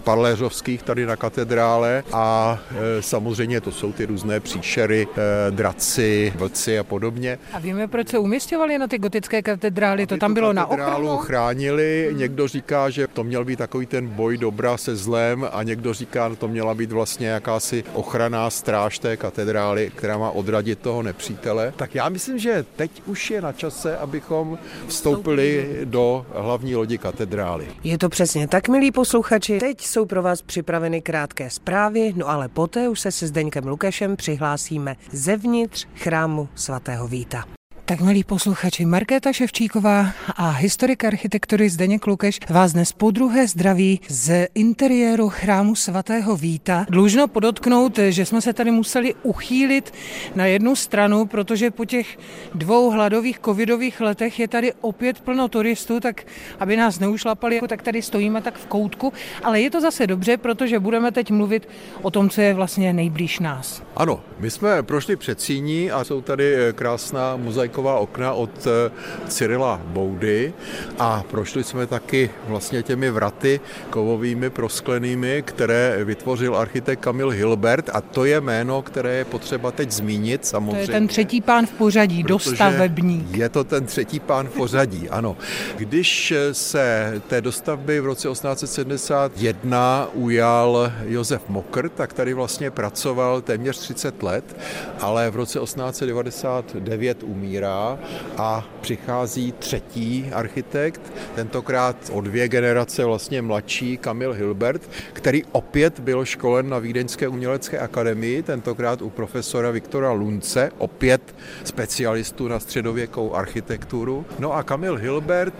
[0.03, 2.59] parléřovských tady na katedrále a
[2.99, 5.07] samozřejmě to jsou ty různé příšery,
[5.49, 7.39] draci, vlci a podobně.
[7.53, 10.07] A víme, proč se umístěvali na ty gotické katedrály?
[10.07, 11.17] To tam bylo na ochranu?
[11.17, 15.93] chránili, někdo říká, že to měl být takový ten boj dobra se zlem a někdo
[15.93, 21.03] říká, že to měla být vlastně jakási ochraná stráž té katedrály, která má odradit toho
[21.03, 21.73] nepřítele.
[21.75, 27.67] Tak já myslím, že teď už je na čase, abychom vstoupili do hlavní lodi katedrály.
[27.83, 29.59] Je to přesně tak, milí posluchači.
[29.59, 34.15] Teď jsou pro vás připraveny krátké zprávy, no ale poté už se se Zdeňkem Lukešem
[34.15, 37.60] přihlásíme zevnitř chrámu svatého Víta.
[37.91, 43.99] Tak milí posluchači, Markéta Ševčíková a historik architektury Zdeněk Lukeš vás dnes po druhé zdraví
[44.07, 46.85] z interiéru chrámu svatého Víta.
[46.89, 49.93] Dlužno podotknout, že jsme se tady museli uchýlit
[50.35, 52.17] na jednu stranu, protože po těch
[52.55, 56.23] dvou hladových covidových letech je tady opět plno turistů, tak
[56.59, 60.79] aby nás neušlapali, tak tady stojíme tak v koutku, ale je to zase dobře, protože
[60.79, 61.67] budeme teď mluvit
[62.01, 63.83] o tom, co je vlastně nejblíž nás.
[63.95, 68.91] Ano, my jsme prošli před síní a jsou tady krásná mozaika taková okna od eh,
[69.27, 70.53] Cyrila Boudy
[70.99, 78.01] a prošli jsme taky vlastně těmi vraty kovovými prosklenými, které vytvořil architekt Kamil Hilbert a
[78.01, 80.85] to je jméno, které je potřeba teď zmínit samozřejmě.
[80.85, 83.37] To je ten třetí pán v pořadí, dostavebník.
[83.37, 85.37] Je to ten třetí pán v pořadí, ano.
[85.77, 93.77] Když se té dostavby v roce 1871 ujal Josef Mokr, tak tady vlastně pracoval téměř
[93.77, 94.57] 30 let,
[94.99, 97.99] ale v roce 1899 umírá umírá
[98.37, 101.01] a přichází třetí architekt,
[101.35, 104.81] tentokrát o dvě generace vlastně mladší Kamil Hilbert,
[105.13, 112.47] který opět byl školen na Vídeňské umělecké akademii, tentokrát u profesora Viktora Lunce, opět specialistu
[112.47, 114.25] na středověkou architekturu.
[114.39, 115.53] No a Kamil Hilbert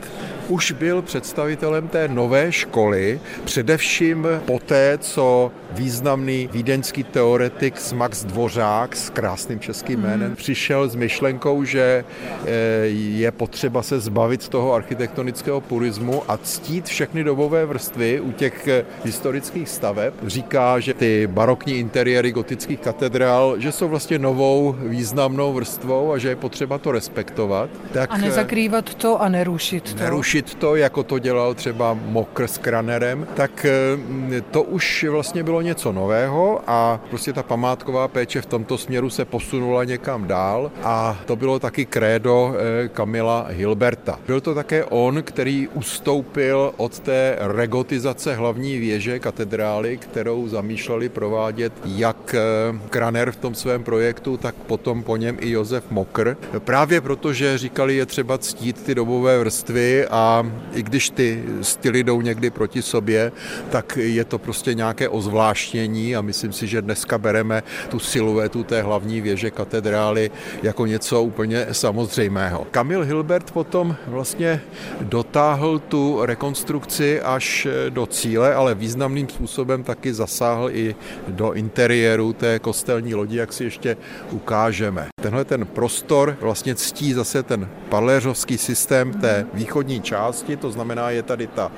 [0.47, 9.09] už byl představitelem té nové školy, především poté, co významný vídeňský teoretik Max Dvořák s
[9.09, 10.35] krásným českým jménem mm.
[10.35, 17.23] přišel s myšlenkou, že Eh, je potřeba se zbavit toho architektonického purismu a ctít všechny
[17.23, 20.13] dobové vrstvy u těch eh, historických staveb.
[20.27, 26.30] Říká, že ty barokní interiéry gotických katedrál, že jsou vlastně novou významnou vrstvou a že
[26.30, 27.69] je potřeba to respektovat.
[27.91, 30.04] Tak, a nezakrývat to a nerušit to.
[30.04, 35.62] Nerušit to, jako to dělal třeba Mokr s Kranerem, tak eh, to už vlastně bylo
[35.62, 41.17] něco nového a prostě ta památková péče v tomto směru se posunula někam dál a
[41.25, 44.20] to bylo taky krédo eh, Kamila Hilberta.
[44.28, 51.74] Byl to také on, který ustoupil od té regotizace hlavní věže katedrály, kterou zamýšleli provádět
[51.86, 52.41] jak eh,
[52.89, 56.38] Kraner v tom svém projektu, tak potom po něm i Josef Mokr.
[56.60, 62.22] Právě protože říkali, je třeba ctít ty dobové vrstvy a i když ty styly jdou
[62.22, 63.32] někdy proti sobě,
[63.70, 68.82] tak je to prostě nějaké ozvláštnění a myslím si, že dneska bereme tu siluetu té
[68.82, 70.32] hlavní věže katedrály
[70.63, 72.67] jako něco úplně samozřejmého.
[72.71, 74.62] Kamil Hilbert potom vlastně
[75.01, 80.95] dotáhl tu rekonstrukci až do cíle, ale významným způsobem taky zasáhl i
[81.27, 83.97] do interiéru té kostelní lodi, jak si ještě
[84.31, 85.07] ukážeme.
[85.21, 91.23] Tenhle ten prostor vlastně ctí zase ten paléřovský systém té východní části, to znamená, je
[91.23, 91.71] tady ta,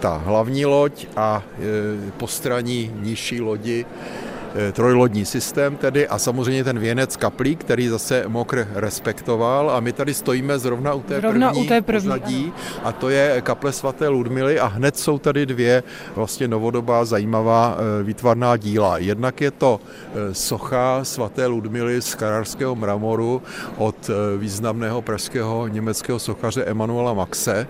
[0.00, 4.27] ta hlavní loď a e, postraní nižší lodi Eh,
[4.72, 10.14] trojlodní systém tedy a samozřejmě ten věnec kaplí, který zase Mokr respektoval a my tady
[10.14, 12.52] stojíme zrovna u té zrovna první, u té první pořadí
[12.84, 15.82] a to je kaple svaté Ludmily a hned jsou tady dvě
[16.14, 18.98] vlastně novodobá zajímavá eh, výtvarná díla.
[18.98, 23.42] Jednak je to eh, socha svaté Ludmily z kararského mramoru
[23.76, 27.66] od významného pražského německého sochaře Emanuela Maxe.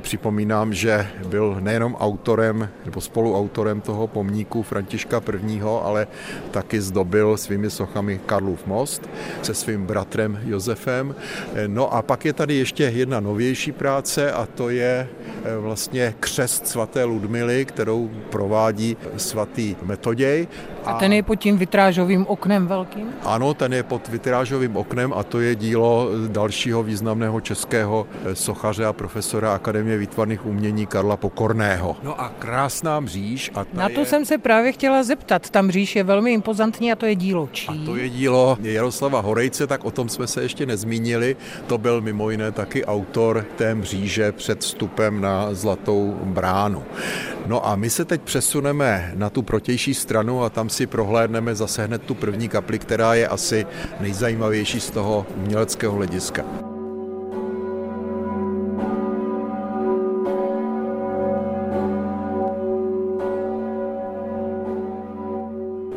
[0.00, 6.06] Připomínám, že byl nejenom autorem nebo spoluautorem toho pomníku Františka I., ale
[6.50, 9.08] taky zdobil svými sochami Karlův most
[9.42, 11.14] se svým bratrem Josefem.
[11.66, 15.08] No a pak je tady ještě jedna novější práce a to je
[15.44, 20.48] eh, vlastně křest svaté Ludmily, kterou provádí svatý Metoděj.
[20.86, 23.06] A ten je pod tím vitrážovým oknem velkým?
[23.24, 28.84] Ano, ten je pod vitrážovým oknem a to je dílo dalšího významného českého eh, sochaře
[28.86, 31.96] a profesora Akademie výtvarných umění Karla Pokorného.
[32.02, 33.50] No a krásná mříž.
[33.54, 34.06] A Na to je...
[34.06, 35.50] jsem se právě chtěla zeptat.
[35.50, 37.68] Ta mříž je velmi impozantní a to je dílo čí?
[37.68, 41.36] A to je dílo Jaroslava Horejce, tak o tom jsme se ještě nezmínili.
[41.66, 46.82] To byl mimo jiné taky autor té mříže před vstupem na Zlatou bránu.
[47.46, 51.86] No a my se teď přesuneme na tu protější stranu a tam si prohlédneme zase
[51.86, 53.66] hned tu první kapli, která je asi
[54.00, 56.44] nejzajímavější z toho uměleckého hlediska.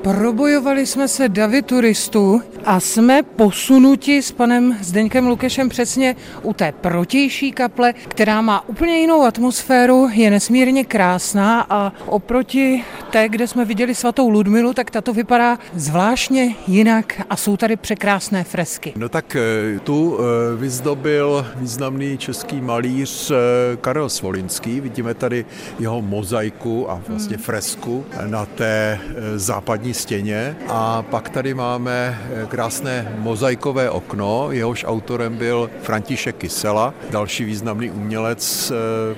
[0.01, 6.71] Probojovali jsme se davy turistů a jsme posunuti s panem Zdeňkem Lukešem přesně u té
[6.71, 13.65] protější kaple, která má úplně jinou atmosféru, je nesmírně krásná a oproti té, kde jsme
[13.65, 18.93] viděli svatou Ludmilu, tak tato vypadá zvláštně jinak a jsou tady překrásné fresky.
[18.95, 23.35] No tak eh, tu eh, vyzdobil významný český malíř eh,
[23.81, 24.81] Karel Svolinský.
[24.81, 25.45] Vidíme tady
[25.79, 27.43] jeho mozaiku a vlastně hmm.
[27.43, 28.99] fresku na té
[29.35, 30.55] západní stěně.
[30.67, 38.71] A pak tady máme krásné mozaikové okno, jehož autorem byl František Kysela, další významný umělec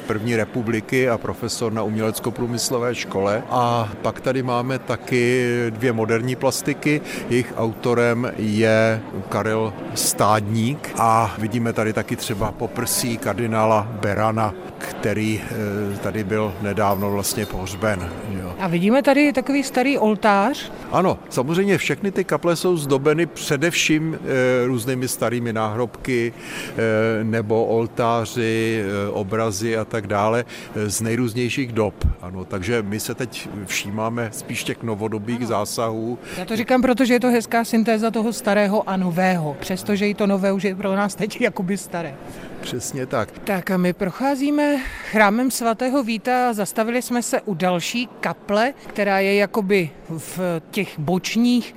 [0.08, 3.44] první republiky a profesor na umělecko-průmyslové škole.
[3.50, 7.02] A pak tady máme taky dvě moderní plastiky.
[7.30, 15.98] Jejich autorem je Karel Stádník a vidíme tady taky třeba poprsí kardinála Berana, který eh,
[15.98, 18.10] tady byl nedávno vlastně pohřben.
[18.30, 18.56] Jo.
[18.60, 20.72] A vidíme tady takový starý oltář.
[20.92, 28.84] Ano, samozřejmě všechny ty kaple jsou zdobeny především e, různými starými náhrobky e, nebo oltáři,
[29.12, 32.08] obrazy a tak dále z nejrůznějších dob.
[32.22, 35.48] Ano, takže my se teď všímáme spíš těch novodobých ano.
[35.48, 36.20] zásahů.
[36.38, 40.28] Já to říkám, protože je to hezká syntéza toho starého a nového, přestože i to
[40.28, 42.16] nové už je pro nás teď jakoby staré.
[42.62, 43.32] Přesně tak.
[43.32, 44.80] Tak a my procházíme
[45.12, 50.40] chrámem svatého Víta a zastavili jsme se u další kaple, která je jakoby v
[50.72, 51.76] těch bočních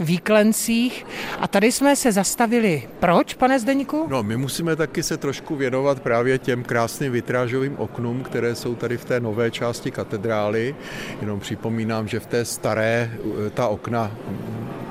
[0.00, 1.06] výklencích.
[1.40, 2.88] A tady jsme se zastavili.
[3.00, 4.06] Proč, pane Zdeníku?
[4.08, 8.96] No, my musíme taky se trošku věnovat právě těm krásným vitrážovým oknům, které jsou tady
[8.96, 10.76] v té nové části katedrály.
[11.20, 13.10] Jenom připomínám, že v té staré
[13.54, 14.12] ta okna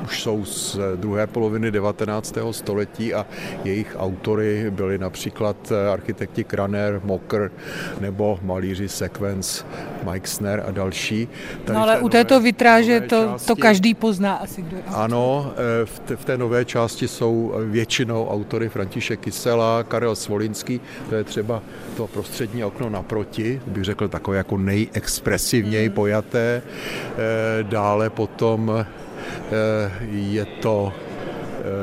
[0.05, 2.37] už jsou z druhé poloviny 19.
[2.51, 3.25] století a
[3.63, 7.51] jejich autory byli například architekti Kraner, Mocker
[7.99, 9.65] nebo malíři Sequence,
[10.11, 11.27] Mike Sner a další.
[11.65, 14.61] Tady no ale u této vitráže to, části, to každý pozná asi.
[14.61, 19.83] Kdo je ano, eh, v té, v té nové části jsou většinou autory František Kysela,
[19.83, 21.61] Karel Svolinský, to je třeba
[21.97, 25.95] to prostřední okno naproti, bych řekl takové jako nejexpresivněji mm.
[25.95, 26.61] pojaté.
[26.61, 29.04] Eh, dále potom Eh,
[30.11, 31.04] je to Eh,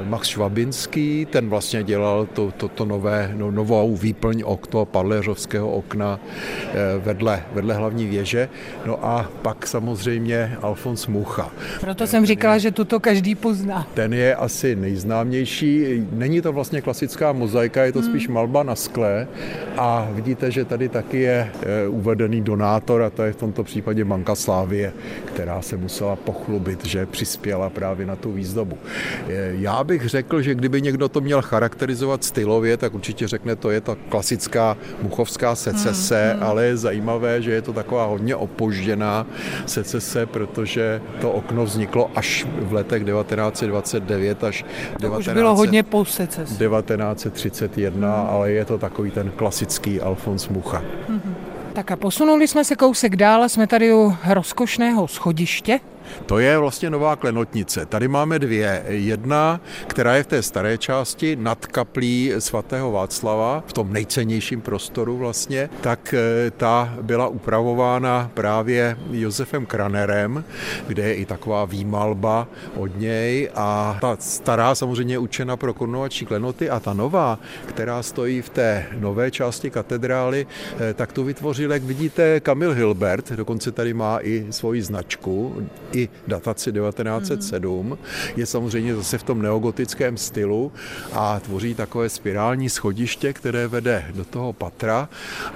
[0.04, 6.20] Max Švabinský, ten vlastně dělal to, to, to nové, no, novou výplň okno, padléřovského okna
[6.20, 8.48] eh, vedle, vedle hlavní věže.
[8.86, 11.50] No a pak samozřejmě Alfons Mucha.
[11.80, 13.86] Proto jsem říkala, je, že tuto každý pozná.
[13.94, 16.02] Ten je asi nejznámější.
[16.12, 18.08] Není to vlastně klasická mozaika, je to hmm.
[18.08, 19.28] spíš malba na skle
[19.78, 24.04] a vidíte, že tady taky je eh, uvedený donátor a to je v tomto případě
[24.04, 24.92] Banka Slávie,
[25.24, 28.78] která se musela pochlubit, že přispěla právě na tu výzdobu.
[29.52, 33.70] Já já bych řekl, že kdyby někdo to měl charakterizovat stylově, tak určitě řekne, to
[33.70, 36.50] je ta klasická muchovská secese, hmm, hmm.
[36.50, 39.26] ale je zajímavé, že je to taková hodně opožděná
[39.66, 45.82] secese, protože to okno vzniklo až v letech 1929 až to 19, už bylo hodně
[45.82, 48.30] po 1931, hmm.
[48.30, 50.82] ale je to takový ten klasický Alfons Mucha.
[51.08, 51.35] Hmm.
[51.72, 55.80] Tak a posunuli jsme se kousek dál, jsme tady u rozkošného schodiště,
[56.27, 57.87] to je vlastně nová klenotnice.
[57.87, 58.83] Tady máme dvě.
[58.88, 65.16] Jedna, která je v té staré části nad kaplí svatého Václava, v tom nejcennějším prostoru
[65.16, 70.44] vlastně, tak eh, ta byla upravována právě Josefem Kranerem,
[70.87, 76.27] kde je i taková výmalba od něj a ta stará samozřejmě je učena pro korunovační
[76.27, 80.46] klenoty a ta nová, která stojí v té nové části katedrály,
[80.81, 86.01] eh, tak tu vytvořil, jak vidíte, Kamil Hilbert, dokonce tady má i svoji značku, i
[86.26, 87.90] dataci 1907.
[87.90, 87.98] Mm-hmm.
[88.36, 90.72] Je samozřejmě zase v tom neogotickém stylu
[91.12, 95.08] a tvoří takové spirální schodiště, které vede do toho patra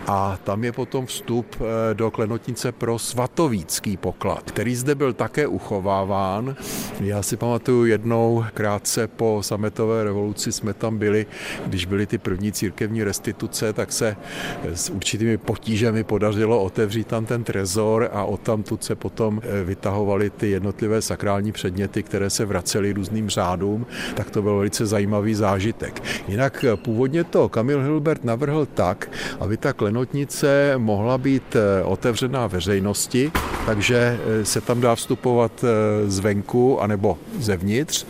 [0.07, 5.47] a tam je potom vstup eh, do klenotnice pro svatovícký poklad, který zde byl také
[5.47, 6.57] uchováván.
[7.01, 11.27] Já si pamatuju jednou krátce po sametové revoluci jsme tam byli,
[11.67, 14.17] když byly ty první církevní restituce, tak se
[14.65, 20.31] s určitými potížemi podařilo otevřít tam ten trezor a odtamtud se potom eh, vytahovali byly
[20.31, 26.03] ty jednotlivé sakrální předměty, které se vracely různým řádům, tak to byl velice zajímavý zážitek.
[26.29, 29.11] Jinak původně to Kamil Hilbert navrhl tak,
[29.41, 33.33] aby ta klenotnice mohla být eh, otevřená veřejnosti,
[33.67, 38.07] takže eh, se tam dá vstupovat eh, zvenku anebo zevnitř,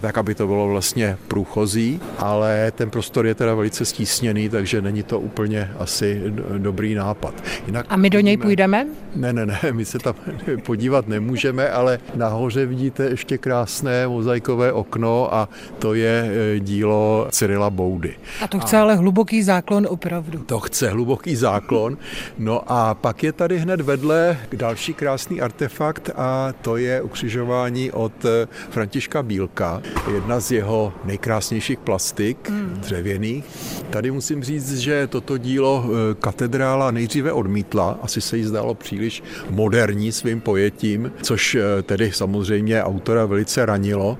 [0.00, 5.02] tak aby to bylo vlastně průchozí, ale ten prostor je teda velice stísněný, takže není
[5.02, 6.22] to úplně asi
[6.58, 7.34] dobrý nápad.
[7.66, 8.86] Jinak a my do něj půjdeme?
[9.16, 10.14] Ne, ne, ne, my se tam
[10.62, 17.28] podívat nemůžeme můžeme, ale nahoře vidíte ještě krásné mozaikové okno a to je e, dílo
[17.30, 18.14] Cyrila Boudy.
[18.40, 20.38] A to chce a ale hluboký záklon opravdu.
[20.38, 21.98] To chce hluboký záklon.
[22.38, 28.24] No a pak je tady hned vedle další krásný artefakt a to je ukřižování od
[28.24, 29.82] eh, Františka Bílka,
[30.14, 32.76] jedna z jeho nejkrásnějších plastik hmm.
[32.80, 33.44] dřevěných.
[33.90, 39.22] Tady musím říct, že toto dílo eh, katedrála nejdříve odmítla, asi se jí zdálo příliš
[39.50, 44.18] moderní svým pojetím, což eh, tedy samozřejmě autora velice ranilo.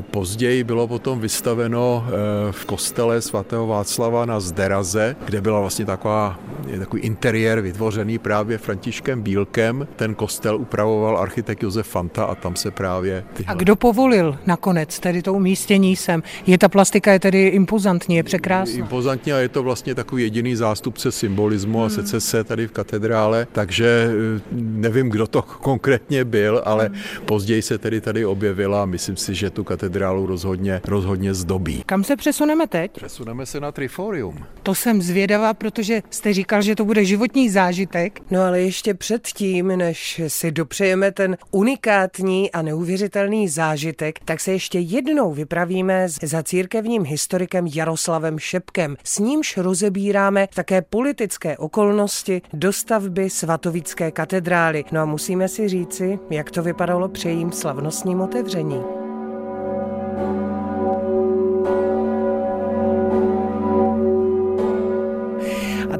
[0.00, 2.06] Později bylo potom vystaveno
[2.50, 6.38] v kostele svatého Václava na Zderaze, kde byla vlastně taková,
[6.78, 9.88] takový interiér vytvořený právě Františkem Bílkem.
[9.96, 13.24] Ten kostel upravoval architekt Josef Fanta a tam se právě...
[13.32, 13.54] Tyhle...
[13.54, 16.22] A kdo povolil nakonec tedy to umístění sem?
[16.46, 18.78] Je ta plastika je tedy impozantní, je překrásná.
[18.78, 21.86] Impozantní a je to vlastně takový jediný zástupce symbolismu hmm.
[21.86, 27.26] a secese tady v katedrále, takže eh, nevím, kdo to konkrétně byl, ale hmm.
[27.26, 31.82] později se tedy tady objevila a myslím si, že tu katedrálu rozhodně, rozhodně zdobí.
[31.86, 32.92] Kam se přesuneme teď?
[32.92, 34.44] Přesuneme se na Triforium.
[34.62, 38.20] To jsem zvědavá, protože jste říkal, že to bude životní zážitek.
[38.30, 44.78] No ale ještě předtím, než si dopřejeme ten unikátní a neuvěřitelný zážitek, tak se ještě
[44.78, 48.96] jednou vypravíme za církevním historikem Jaroslavem Šepkem.
[49.04, 54.84] S nímž rozebíráme také politické okolnosti dostavby svatovické katedrály.
[54.92, 58.82] No a musíme si říci, jak to vypadalo při jejím slavnostním otevření.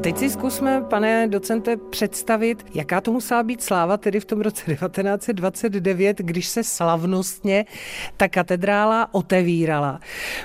[0.03, 4.63] teď si zkusme, pane docente, představit, jaká to musela být sláva tedy v tom roce
[4.75, 7.65] 1929, když se slavnostně
[8.17, 9.99] ta katedrála otevírala.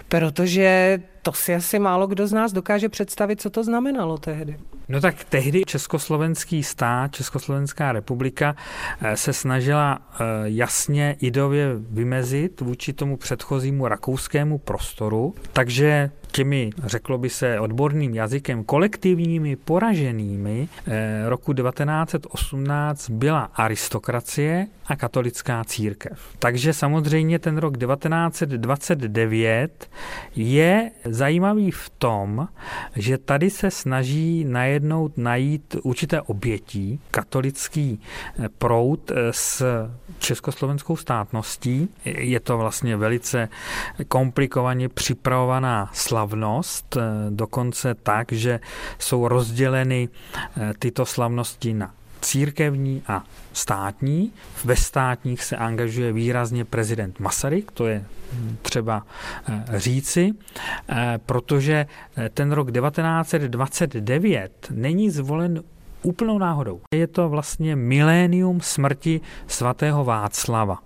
[0.09, 0.99] Protože
[1.29, 4.57] to si asi málo kdo z nás dokáže představit, co to znamenalo tehdy.
[4.89, 8.57] No tak tehdy Československý stát, Československá republika
[9.01, 17.19] eh, se snažila eh, jasně idově vymezit vůči tomu předchozímu rakouskému prostoru, takže těmi, řeklo
[17.19, 26.19] by se odborným jazykem, kolektivními poraženými eh, roku 1918 byla aristokracie a katolická církev.
[26.39, 29.91] Takže samozřejmě ten rok 1929
[30.37, 32.49] je zajímavý v tom,
[32.97, 39.65] že tady se snaží najednou najít určité obětí, katolický eh, proud eh, s
[40.19, 41.89] československou státností.
[42.05, 43.49] Je to vlastně velice
[44.09, 47.01] komplikovaně připravovaná slavnost, eh,
[47.31, 48.61] dokonce tak, že
[48.99, 50.09] jsou rozděleny
[50.79, 54.33] tyto slavnosti na církevní a státní.
[54.65, 58.05] Ve státních se angažuje výrazně prezident Masaryk, to je
[58.63, 59.07] třeba
[59.49, 60.33] eh, říci,
[60.89, 65.63] eh, protože eh, ten rok 1929 není zvolen
[66.03, 66.81] úplnou náhodou.
[66.95, 70.79] Je to vlastně milénium smrti svatého Václava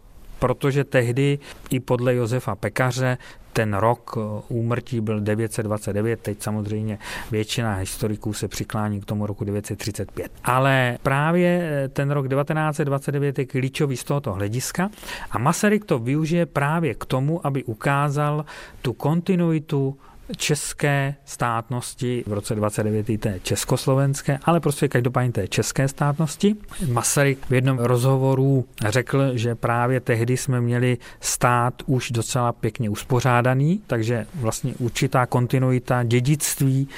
[0.42, 1.38] protože tehdy
[1.70, 3.18] i podle Josefa Pekaře
[3.52, 6.98] ten rok eh, úmrtí byl 929, teď samozřejmě
[7.30, 10.32] většina historiků se přiklání k tomu roku 935.
[10.44, 14.90] Ale právě eh, ten rok 1929 je klíčový z tohoto hlediska
[15.30, 18.44] a Masaryk to využije právě k tomu, aby ukázal
[18.82, 19.96] tu kontinuitu
[20.36, 26.56] české státnosti, v roce 29 té československé, ale prostě každopádně té české státnosti.
[26.88, 33.80] Masaryk v jednom rozhovoru řekl, že právě tehdy jsme měli stát už docela pěkně uspořádaný,
[33.86, 36.88] takže vlastně určitá kontinuita dědictví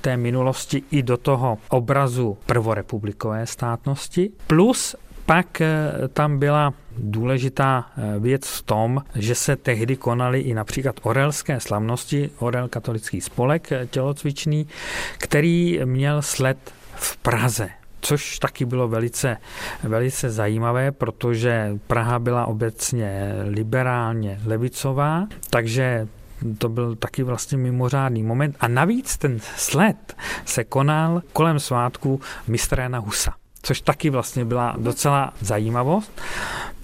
[0.00, 8.18] té minulosti i do toho obrazu prvorepublikové státnosti, plus pak eh, tam byla důležitá eh,
[8.18, 13.86] věc v tom, že se tehdy konaly i například orelské slavnosti, orel katolický spolek eh,
[13.86, 14.66] tělocvičný,
[15.18, 16.58] který měl sled
[16.94, 17.68] v Praze
[18.04, 19.36] což taky bylo velice,
[19.82, 26.08] velice zajímavé, protože Praha byla obecně liberálně levicová, takže
[26.58, 28.56] to byl taky vlastně mimořádný moment.
[28.60, 34.74] A navíc ten sled se konal kolem svátku mistra Jana Husa což taky vlastně byla
[34.78, 36.20] docela zajímavost.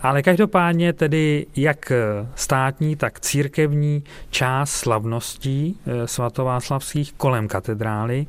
[0.01, 1.93] Ale každopádně tedy jak
[2.35, 8.27] státní, tak církevní část slavností eh, svatováclavských kolem katedrály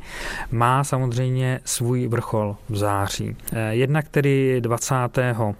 [0.51, 3.35] má samozřejmě svůj vrchol v září.
[3.53, 5.55] Eh, jednak tedy 27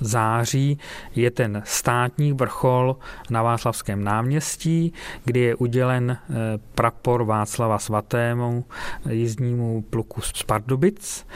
[0.00, 0.78] září
[1.16, 2.96] je ten státní vrchol
[3.30, 4.92] na Václavském náměstí,
[5.24, 6.34] kdy je udělen eh,
[6.74, 8.64] prapor Václava svatému
[9.10, 11.26] jízdnímu pluku z Pardubic.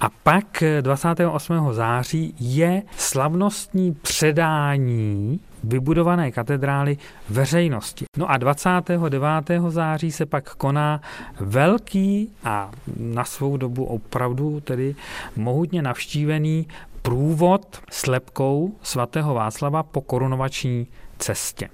[0.00, 1.68] A pak 28.
[1.70, 6.96] Eh, září je slavnostní předání vybudované katedrály
[7.30, 8.04] veřejnosti.
[8.16, 9.24] No a 29.
[9.68, 11.00] září se pak koná
[11.40, 14.94] velký a na svou dobu opravdu tedy
[15.36, 16.66] mohutně navštívený
[17.02, 20.86] průvod slepkou svatého Václava po korunovační
[21.18, 21.68] cestě,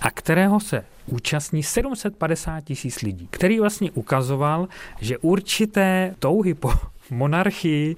[0.00, 4.68] a kterého se účastní 750 tisíc lidí, který vlastně ukazoval,
[5.00, 6.72] že určité touhy po
[7.10, 7.96] monarchii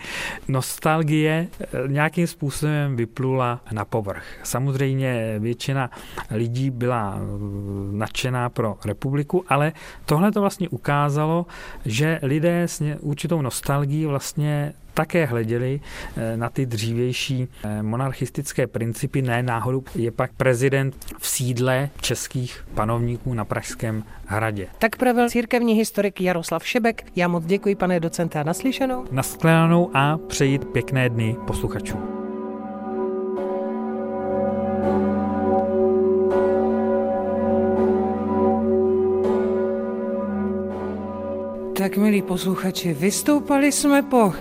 [0.48, 4.24] nostalgie eh, nějakým způsobem vyplula na povrch.
[4.42, 5.90] Samozřejmě většina
[6.30, 7.26] lidí byla eh,
[7.92, 9.72] nadšená pro republiku, ale
[10.06, 11.46] tohle to vlastně ukázalo,
[11.84, 15.80] že lidé s určitou nostalgií vlastně také hleděli
[16.16, 19.22] eh, na ty dřívější eh, monarchistické principy.
[19.22, 24.66] Ne náhodou je pak prezident v sídle českých panovníků na Pražském hradě.
[24.78, 27.06] Tak pravil církevní historik Jaroslav Šebek.
[27.16, 29.04] Já moc děkuji, pane docente, a naslyšenou.
[29.10, 32.00] Naskledanou a přejít pěkné dny posluchačům.
[41.76, 44.32] Tak, milí posluchači, vystoupali jsme po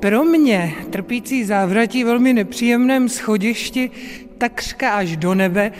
[0.00, 3.90] pro mě trpící závratí velmi nepříjemném schodišti
[4.38, 5.72] takřka až do nebe,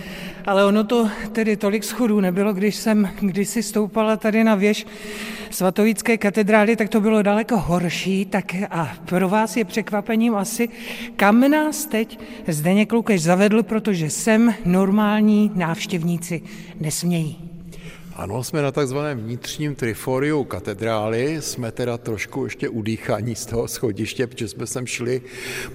[0.47, 4.87] ale ono to tedy tolik schodů nebylo, když jsem kdysi stoupala tady na věž
[5.51, 10.68] svatovické katedrály, tak to bylo daleko horší, tak a pro vás je překvapením asi,
[11.16, 12.18] kam nás teď
[12.49, 16.43] Zdeněk Lukeš zavedl, protože sem normální návštěvníci
[16.81, 17.49] nesmějí.
[18.21, 24.27] Ano, jsme na takzvaném vnitřním triforiu katedrály, jsme teda trošku ještě udýchaní z toho schodiště,
[24.27, 25.23] protože jsme sem šli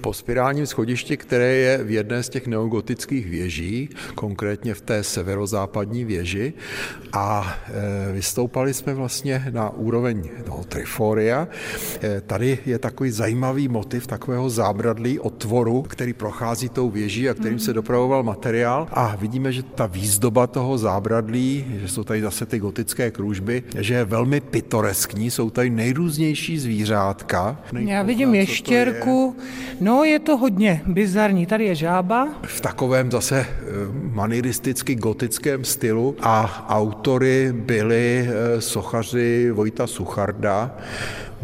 [0.00, 6.04] po spirálním schodišti, které je v jedné z těch neogotických věží, konkrétně v té severozápadní
[6.04, 6.52] věži.
[7.12, 7.56] A
[8.08, 11.48] e, vystoupali jsme vlastně na úroveň toho triforia.
[12.02, 17.58] E, tady je takový zajímavý motiv takového zábradlí otvoru, který prochází tou věží a kterým
[17.58, 18.88] se dopravoval materiál.
[18.90, 23.62] A vidíme, že ta výzdoba toho zábradlí, že jsou tady zase zase ty gotické kružby,
[23.78, 27.56] že je velmi pitoreskní, jsou tady nejrůznější zvířátka.
[27.72, 29.76] Já vidím ještěrku, je.
[29.80, 32.28] no je to hodně bizarní, tady je žába.
[32.42, 33.46] V takovém zase eh,
[34.12, 40.76] maniristicky gotickém stylu a autory byli eh, sochaři Vojta Sucharda,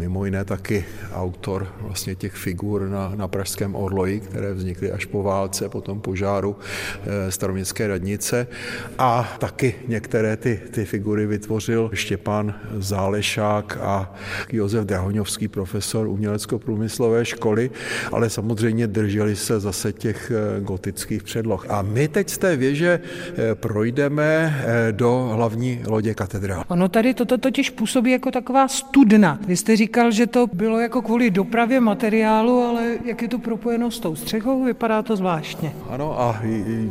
[0.03, 5.23] mimo jiné taky autor vlastně těch figur na, na Pražském orloji, které vznikly až po
[5.23, 8.47] válce, po tom požáru e, staroměstské radnice
[8.99, 14.15] a taky některé ty, ty figury vytvořil Štěpán Zálešák a
[14.53, 17.71] Josef Drahoňovský, profesor umělecko-průmyslové školy,
[18.13, 21.67] ale samozřejmě drželi se zase těch eh, gotických předloh.
[21.71, 24.33] A my teď z té věže eh, projdeme
[24.91, 26.65] do hlavní lodě katedrály.
[26.69, 29.39] Ono tady toto totiž působí jako taková studna.
[29.47, 29.77] Vy jste
[30.11, 34.64] že to bylo jako kvůli dopravě materiálu, ale jak je to propojeno s tou střechou,
[34.64, 35.72] vypadá to zvláštně.
[35.88, 36.43] Ano a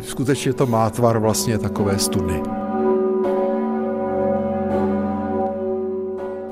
[0.04, 2.42] skutečně to má tvar vlastně takové studny.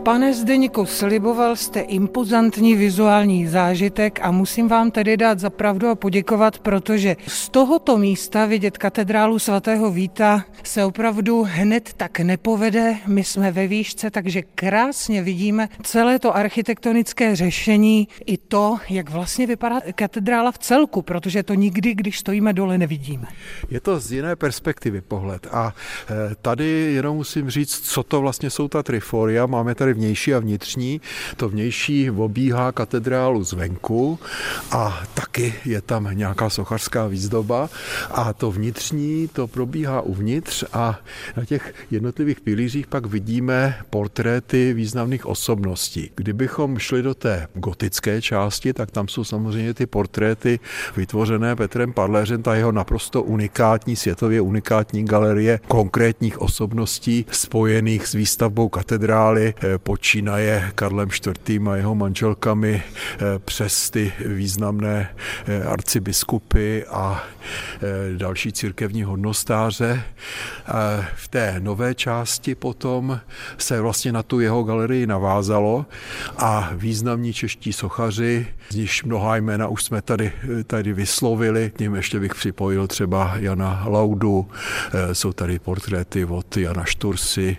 [0.04, 5.96] Pane Zdeňku, sliboval jste impozantní vizuální zážitek a musím vám tedy dát za pravdu a
[5.96, 12.96] poděkovat, protože z tohoto místa vidět katedrálu svatého Víta se opravdu hned tak nepovede.
[13.08, 19.48] My jsme ve výšce, takže krásně vidíme celé to architektonické řešení i to, jak vlastně
[19.48, 23.28] vypadá katedrála v celku, protože to nikdy, když stojíme dole, nevidíme.
[23.70, 25.74] Je to z jiné perspektivy pohled a
[26.32, 29.46] e, tady jenom musím říct, co to vlastně jsou ta triforia.
[29.46, 31.02] Máme tady vnější a vnitřní.
[31.38, 34.20] To vnější obíhá katedrálu zvenku
[34.72, 37.70] a taky je tam nějaká sochařská výzdoba
[38.12, 41.00] a to vnitřní to probíhá uvnitř a
[41.38, 46.12] na těch jednotlivých pilířích pak vidíme portréty významných osobností.
[46.16, 50.60] Kdybychom šli do té gotické části, tak tam jsou samozřejmě ty portréty
[50.98, 58.70] vytvořené Petrem Padléřem, ta jeho naprosto unikátní, světově unikátní galerie konkrétních osobností spojených s výstavbou
[58.70, 61.10] katedrály, eh, počínaje Karlem
[61.50, 61.68] IV.
[61.68, 65.10] a jeho manželkami eh, přes ty významné
[65.48, 70.04] eh, arcibiskupy a eh, další církevní hodnostáře.
[71.16, 73.20] V té nové části potom
[73.58, 75.86] se vlastně na tu jeho galerii navázalo
[76.38, 80.32] a významní čeští sochaři, z nichž mnoha jména už jsme tady,
[80.68, 84.48] tady vyslovili, k ním ještě bych připojil třeba Jana Laudu,
[85.14, 87.58] jsou tady portréty od Jana Štursy,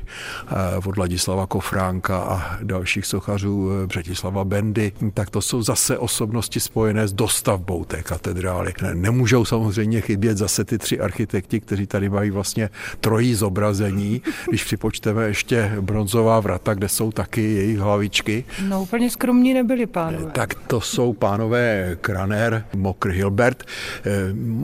[0.87, 7.09] od Ladislava Kofránka a dalších sochařů eh, Břetislava Bendy, tak to jsou zase osobnosti spojené
[7.09, 8.73] s dostavbou té katedrály.
[8.95, 15.25] Nemůžou samozřejmě chybět zase ty tři architekti, kteří tady mají vlastně trojí zobrazení, když připočteme
[15.25, 18.45] ještě bronzová vrata, kde jsou taky jejich hlavičky.
[18.69, 20.31] No úplně skromní nebyli pánové.
[20.33, 23.65] Tak to jsou pánové Kraner, Mokr Hilbert.
[24.05, 24.11] Eh,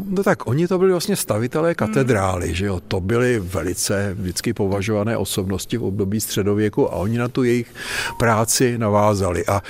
[0.09, 2.55] no tak oni to byli vlastně stavitelé katedrály, hmm.
[2.55, 7.45] že jo, to byly velice vždycky považované osobnosti v období středověku a oni na tu
[7.45, 7.75] jejich
[8.17, 9.63] práci navázali a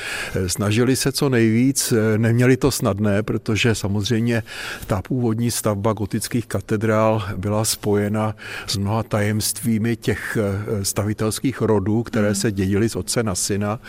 [0.46, 4.42] snažili se co nejvíc, neměli to snadné, protože samozřejmě
[4.86, 8.34] ta původní stavba gotických katedrál byla spojena
[8.66, 10.38] s mnoha tajemstvími těch
[10.82, 13.80] stavitelských rodů, které se dědily z otce na syna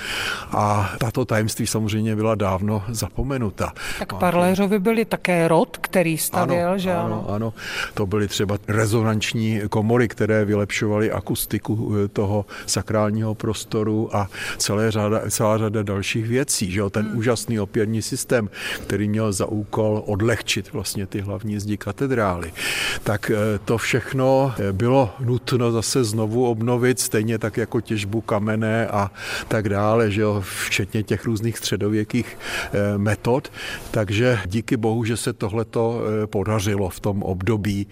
[0.51, 3.73] a tato tajemství samozřejmě byla dávno zapomenuta.
[3.99, 7.05] Tak Parléřovi byli také rod, který stavěl, ano, že ano?
[7.05, 7.53] Ano, ano.
[7.93, 13.66] To byly třeba rezonanční komory, které vylepšovaly akustiku toho sakrálního prostoru
[14.11, 16.71] a celé řada, celá řada dalších věcí.
[16.71, 16.89] Že jo?
[16.89, 17.17] Ten hmm.
[17.17, 18.49] úžasný opěrní systém,
[18.83, 22.53] který měl za úkol odlehčit vlastně ty hlavní zdi katedrály.
[23.03, 28.87] Tak eh, to všechno eh, bylo nutno zase znovu obnovit, stejně tak jako těžbu kamene
[28.87, 29.11] a
[29.47, 30.43] tak dále, že jo?
[30.65, 32.37] včetně těch různých středověkých
[32.97, 33.51] metod.
[33.91, 37.87] Takže díky bohu, že se tohleto podařilo v tom období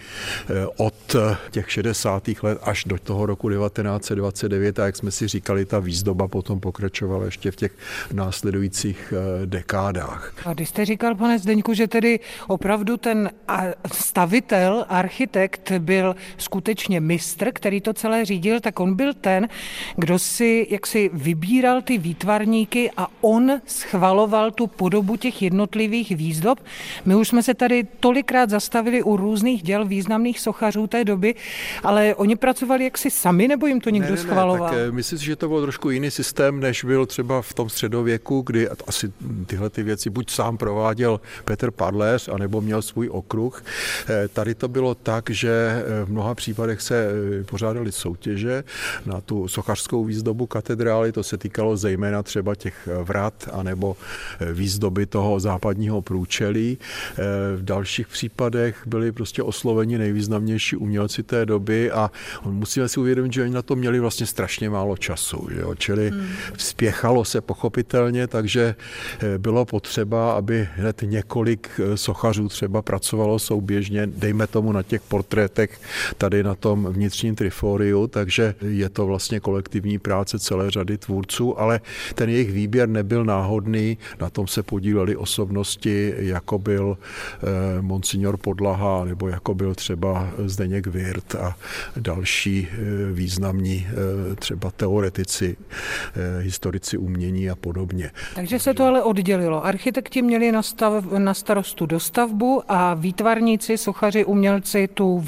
[0.77, 1.15] od
[1.51, 2.29] těch 60.
[2.43, 7.25] let až do toho roku 1929 a jak jsme si říkali, ta výzdoba potom pokračovala
[7.25, 7.71] ještě v těch
[8.13, 10.33] následujících eh, dekádách.
[10.45, 13.29] A když jste říkal, pane Zdeňku, že tedy opravdu ten
[13.93, 19.47] stavitel, architekt byl skutečně mistr, který to celé řídil, tak on byl ten,
[19.95, 26.59] kdo si jaksi vybíral ty výtvarníky a on schvaloval tu podobu těch jednotlivých výzdob.
[27.05, 31.35] My už jsme se tady tolikrát zastavili u různých děl významných sochařů té doby,
[31.83, 34.71] ale oni pracovali jaksi sami, nebo jim to někdo ne, ne, schvaloval?
[34.71, 37.53] Ne, tak eh, myslím si, že to byl trošku jiný systém, než byl třeba v
[37.53, 39.13] tom středověku, kdy asi
[39.45, 43.63] tyhle ty věci buď sám prováděl Petr Padléř, anebo měl svůj okruh.
[44.09, 47.09] Eh, tady to bylo tak, že eh, v mnoha případech se
[47.45, 48.63] pořádaly soutěže
[49.05, 53.97] na tu sochařskou výzdobu katedrály, to se týkalo zejména třeba těch vrat, anebo
[54.53, 56.77] výzdoby toho západního průčelí.
[57.55, 62.11] V dalších případech byli prostě osloveni nejvýznamnější umělci té doby a
[62.45, 65.44] musíme si uvědomit, že oni na to měli vlastně strašně málo času.
[65.51, 65.75] Jo?
[65.75, 66.27] Čili hmm.
[66.57, 68.75] spěchalo se pochopitelně, takže
[69.19, 75.01] eh, bylo potřeba, aby hned několik eh, sochařů třeba pracovalo souběžně, dejme tomu na těch
[75.01, 75.79] portrétech
[76.17, 81.81] tady na tom vnitřním triforiu, takže je to vlastně kolektivní práce celé řady tvůrců, ale
[82.15, 89.05] ten jejich výběr nebyl náhodný, na tom se podíleli osobnosti, jako byl eh, monsignor Podlaha,
[89.05, 91.55] nebo jako byl třeba Zdeněk Wirt a
[91.97, 92.67] další
[93.13, 93.87] významní
[94.39, 98.11] třeba teoretici, eh, historici umění a podobně.
[98.35, 99.65] Takže se to ale oddělilo.
[99.65, 105.19] Architekti měli na, stav, na starostu dostavbu a výtvarníci, sochaři, umělci tu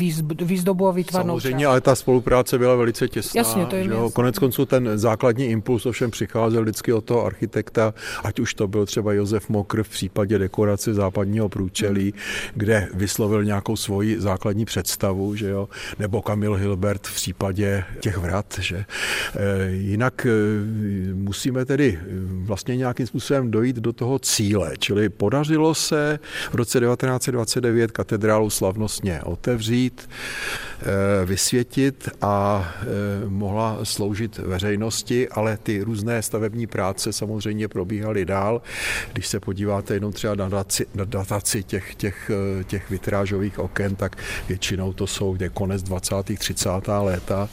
[0.42, 1.70] výzdobu a výtvarnou Samozřejmě, část.
[1.72, 3.40] ale ta spolupráce byla velice těsná.
[3.40, 3.92] Jasně, to je že.
[4.14, 7.94] Konec konců ten základní impuls ovšem přicházel vždycky od toho architekta,
[8.24, 12.14] ať už to byl třeba Josef Mokr v případě dekorace západního průčelí,
[12.56, 18.46] kde vyslovil nějakou svoji základní představu, že jo, nebo Kamil Hilbert v případě těch vrat.
[18.60, 18.86] Že?
[19.88, 20.30] Jinak eh,
[21.14, 22.06] musíme tedy eh,
[22.46, 26.20] vlastně nějakým způsobem dojít do toho cíle, čili podařilo se
[26.52, 30.10] v roce 1929 katedrálu slavnostně otevřít,
[31.26, 32.68] vysvětit a
[33.28, 38.62] mohla sloužit veřejnosti, ale ty různé stavební práce samozřejmě probíhaly dál.
[39.14, 42.32] Když se podíváte jenom třeba na dataci, na dataci těch, těch,
[42.68, 44.16] těch vitrážových oken, tak
[44.48, 46.16] většinou to jsou konec 20.
[46.38, 46.70] 30.
[47.02, 47.50] léta,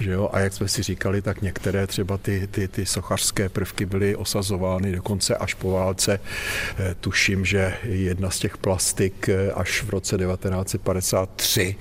[0.00, 3.86] že jo, a jak jsme si říkali, tak některé třeba ty, ty, ty sochařské prvky
[3.86, 6.20] byly osazovány dokonce až po válce.
[6.78, 11.76] Eh, tuším, že jedna z těch plastik eh, až v roce 1953,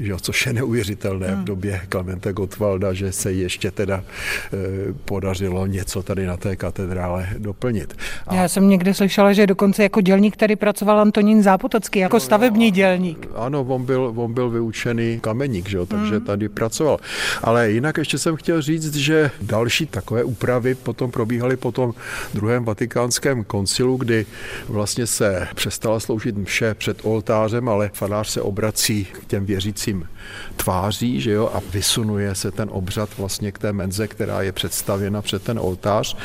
[0.00, 1.42] že což je neuvěřitelné hmm.
[1.42, 7.28] v době Klemente Gottwalda, že se ještě teda eh, podařilo něco tady na té katedrále
[7.38, 7.96] doplnit.
[8.26, 8.34] A...
[8.34, 12.70] Já jsem někde slyšela, že dokonce jako dělník tady pracoval Antonín Zápotocký, jako no, stavební
[12.70, 13.28] dělník.
[13.34, 16.24] Ano, on byl, on byl vyučený kameník, že jo, takže hmm.
[16.26, 16.98] tady pracoval.
[17.42, 21.94] Ale jinak ještě jsem chtěl říct, že další takové úpravy potom probíhaly po tom
[22.34, 24.26] druhém vatikánském koncilu, kdy
[24.68, 30.08] vlastně se přestala sloužit mše před oltářem, ale farář se obrací k těm věřícím
[30.56, 35.22] tváří, že jo, a vysunuje se ten obřad vlastně k té menze, která je představěna
[35.22, 36.16] před ten oltář.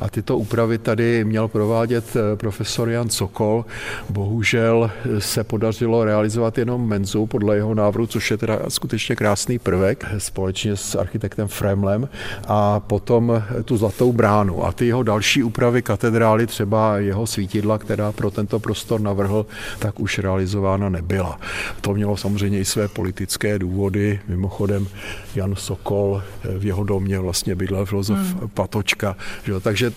[0.00, 3.64] A tyto úpravy tady měl provádět eh, profesor Jan Sokol.
[4.10, 10.04] Bohužel se podařilo realizovat jenom menzu podle jeho návrhu, což je teda skutečně krásný prvek
[10.18, 12.08] společně s architektem Fremlem
[12.48, 14.66] a potom tu zlatou bránu.
[14.66, 19.46] A ty jeho další úpravy katedrály, třeba jeho svítidla, která pro tento prostor navrhl,
[19.78, 21.40] tak už realizována nebyla.
[21.80, 24.20] To mělo samozřejmě i své politické historické důvody.
[24.28, 24.86] Mimochodem
[25.34, 26.22] Jan Sokol
[26.58, 28.48] v jeho domě vlastně bydlel filozof hmm.
[28.54, 29.16] Patočka.
[29.44, 29.60] Že?
[29.60, 29.92] Takže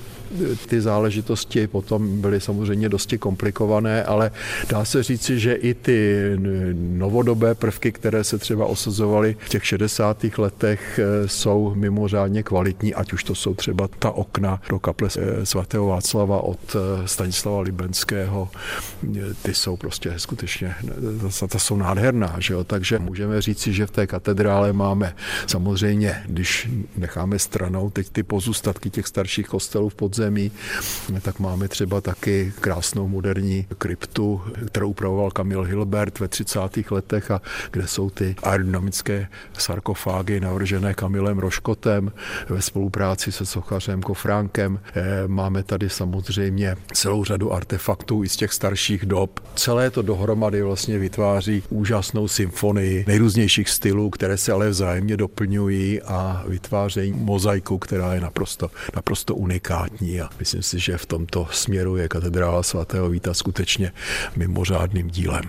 [0.67, 4.31] ty záležitosti potom byly samozřejmě dosti komplikované, ale
[4.69, 6.19] dá se říci, že i ty
[6.73, 10.25] novodobé prvky, které se třeba osazovaly v těch 60.
[10.37, 15.09] letech, jsou mimořádně kvalitní, ať už to jsou třeba ta okna do kaple
[15.43, 16.75] svatého Václava od
[17.05, 18.49] Stanislava Libenského,
[19.41, 20.75] ty jsou prostě skutečně,
[21.49, 22.63] ta jsou nádherná, že jo?
[22.63, 25.15] takže můžeme říci, že v té katedrále máme
[25.47, 30.18] samozřejmě, když necháme stranou teď ty pozůstatky těch starších kostelů v podzemí,
[31.21, 36.59] tak máme třeba taky krásnou moderní kryptu, kterou upravoval Kamil Hilbert ve 30.
[36.91, 37.41] letech a
[37.71, 42.11] kde jsou ty aerodynamické sarkofágy navržené Kamilem Roškotem
[42.49, 44.79] ve spolupráci se sochařem Kofránkem.
[44.95, 49.39] Eh, máme tady samozřejmě celou řadu artefaktů i z těch starších dob.
[49.55, 56.43] Celé to dohromady vlastně vytváří úžasnou symfonii nejrůznějších stylů, které se ale vzájemně doplňují a
[56.47, 60.08] vytvářejí mozaiku, která je naprosto, naprosto unikátní.
[60.17, 63.91] A myslím si, že v tomto směru je katedrála svatého Víta skutečně
[64.35, 65.43] mimořádným dílem.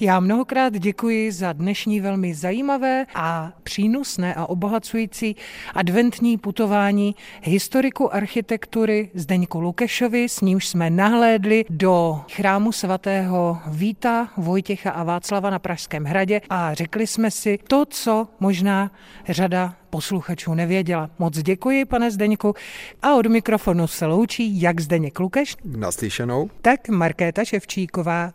[0.00, 5.36] Já mnohokrát děkuji za dnešní velmi zajímavé a přínosné a obohacující
[5.74, 14.90] adventní putování historiku architektury Zdeňku Lukešovi, s nímž jsme nahlédli do chrámu svatého Víta, Vojtěcha
[14.90, 18.90] a Václava na Pražském hradě a řekli jsme si to, co možná
[19.28, 21.10] řada posluchačů nevěděla.
[21.18, 22.54] Moc děkuji, pane Zdeňku.
[23.02, 28.32] A od mikrofonu se loučí jak Zdeněk Lukeš, naslyšenou, tak Markéta Ševčíková.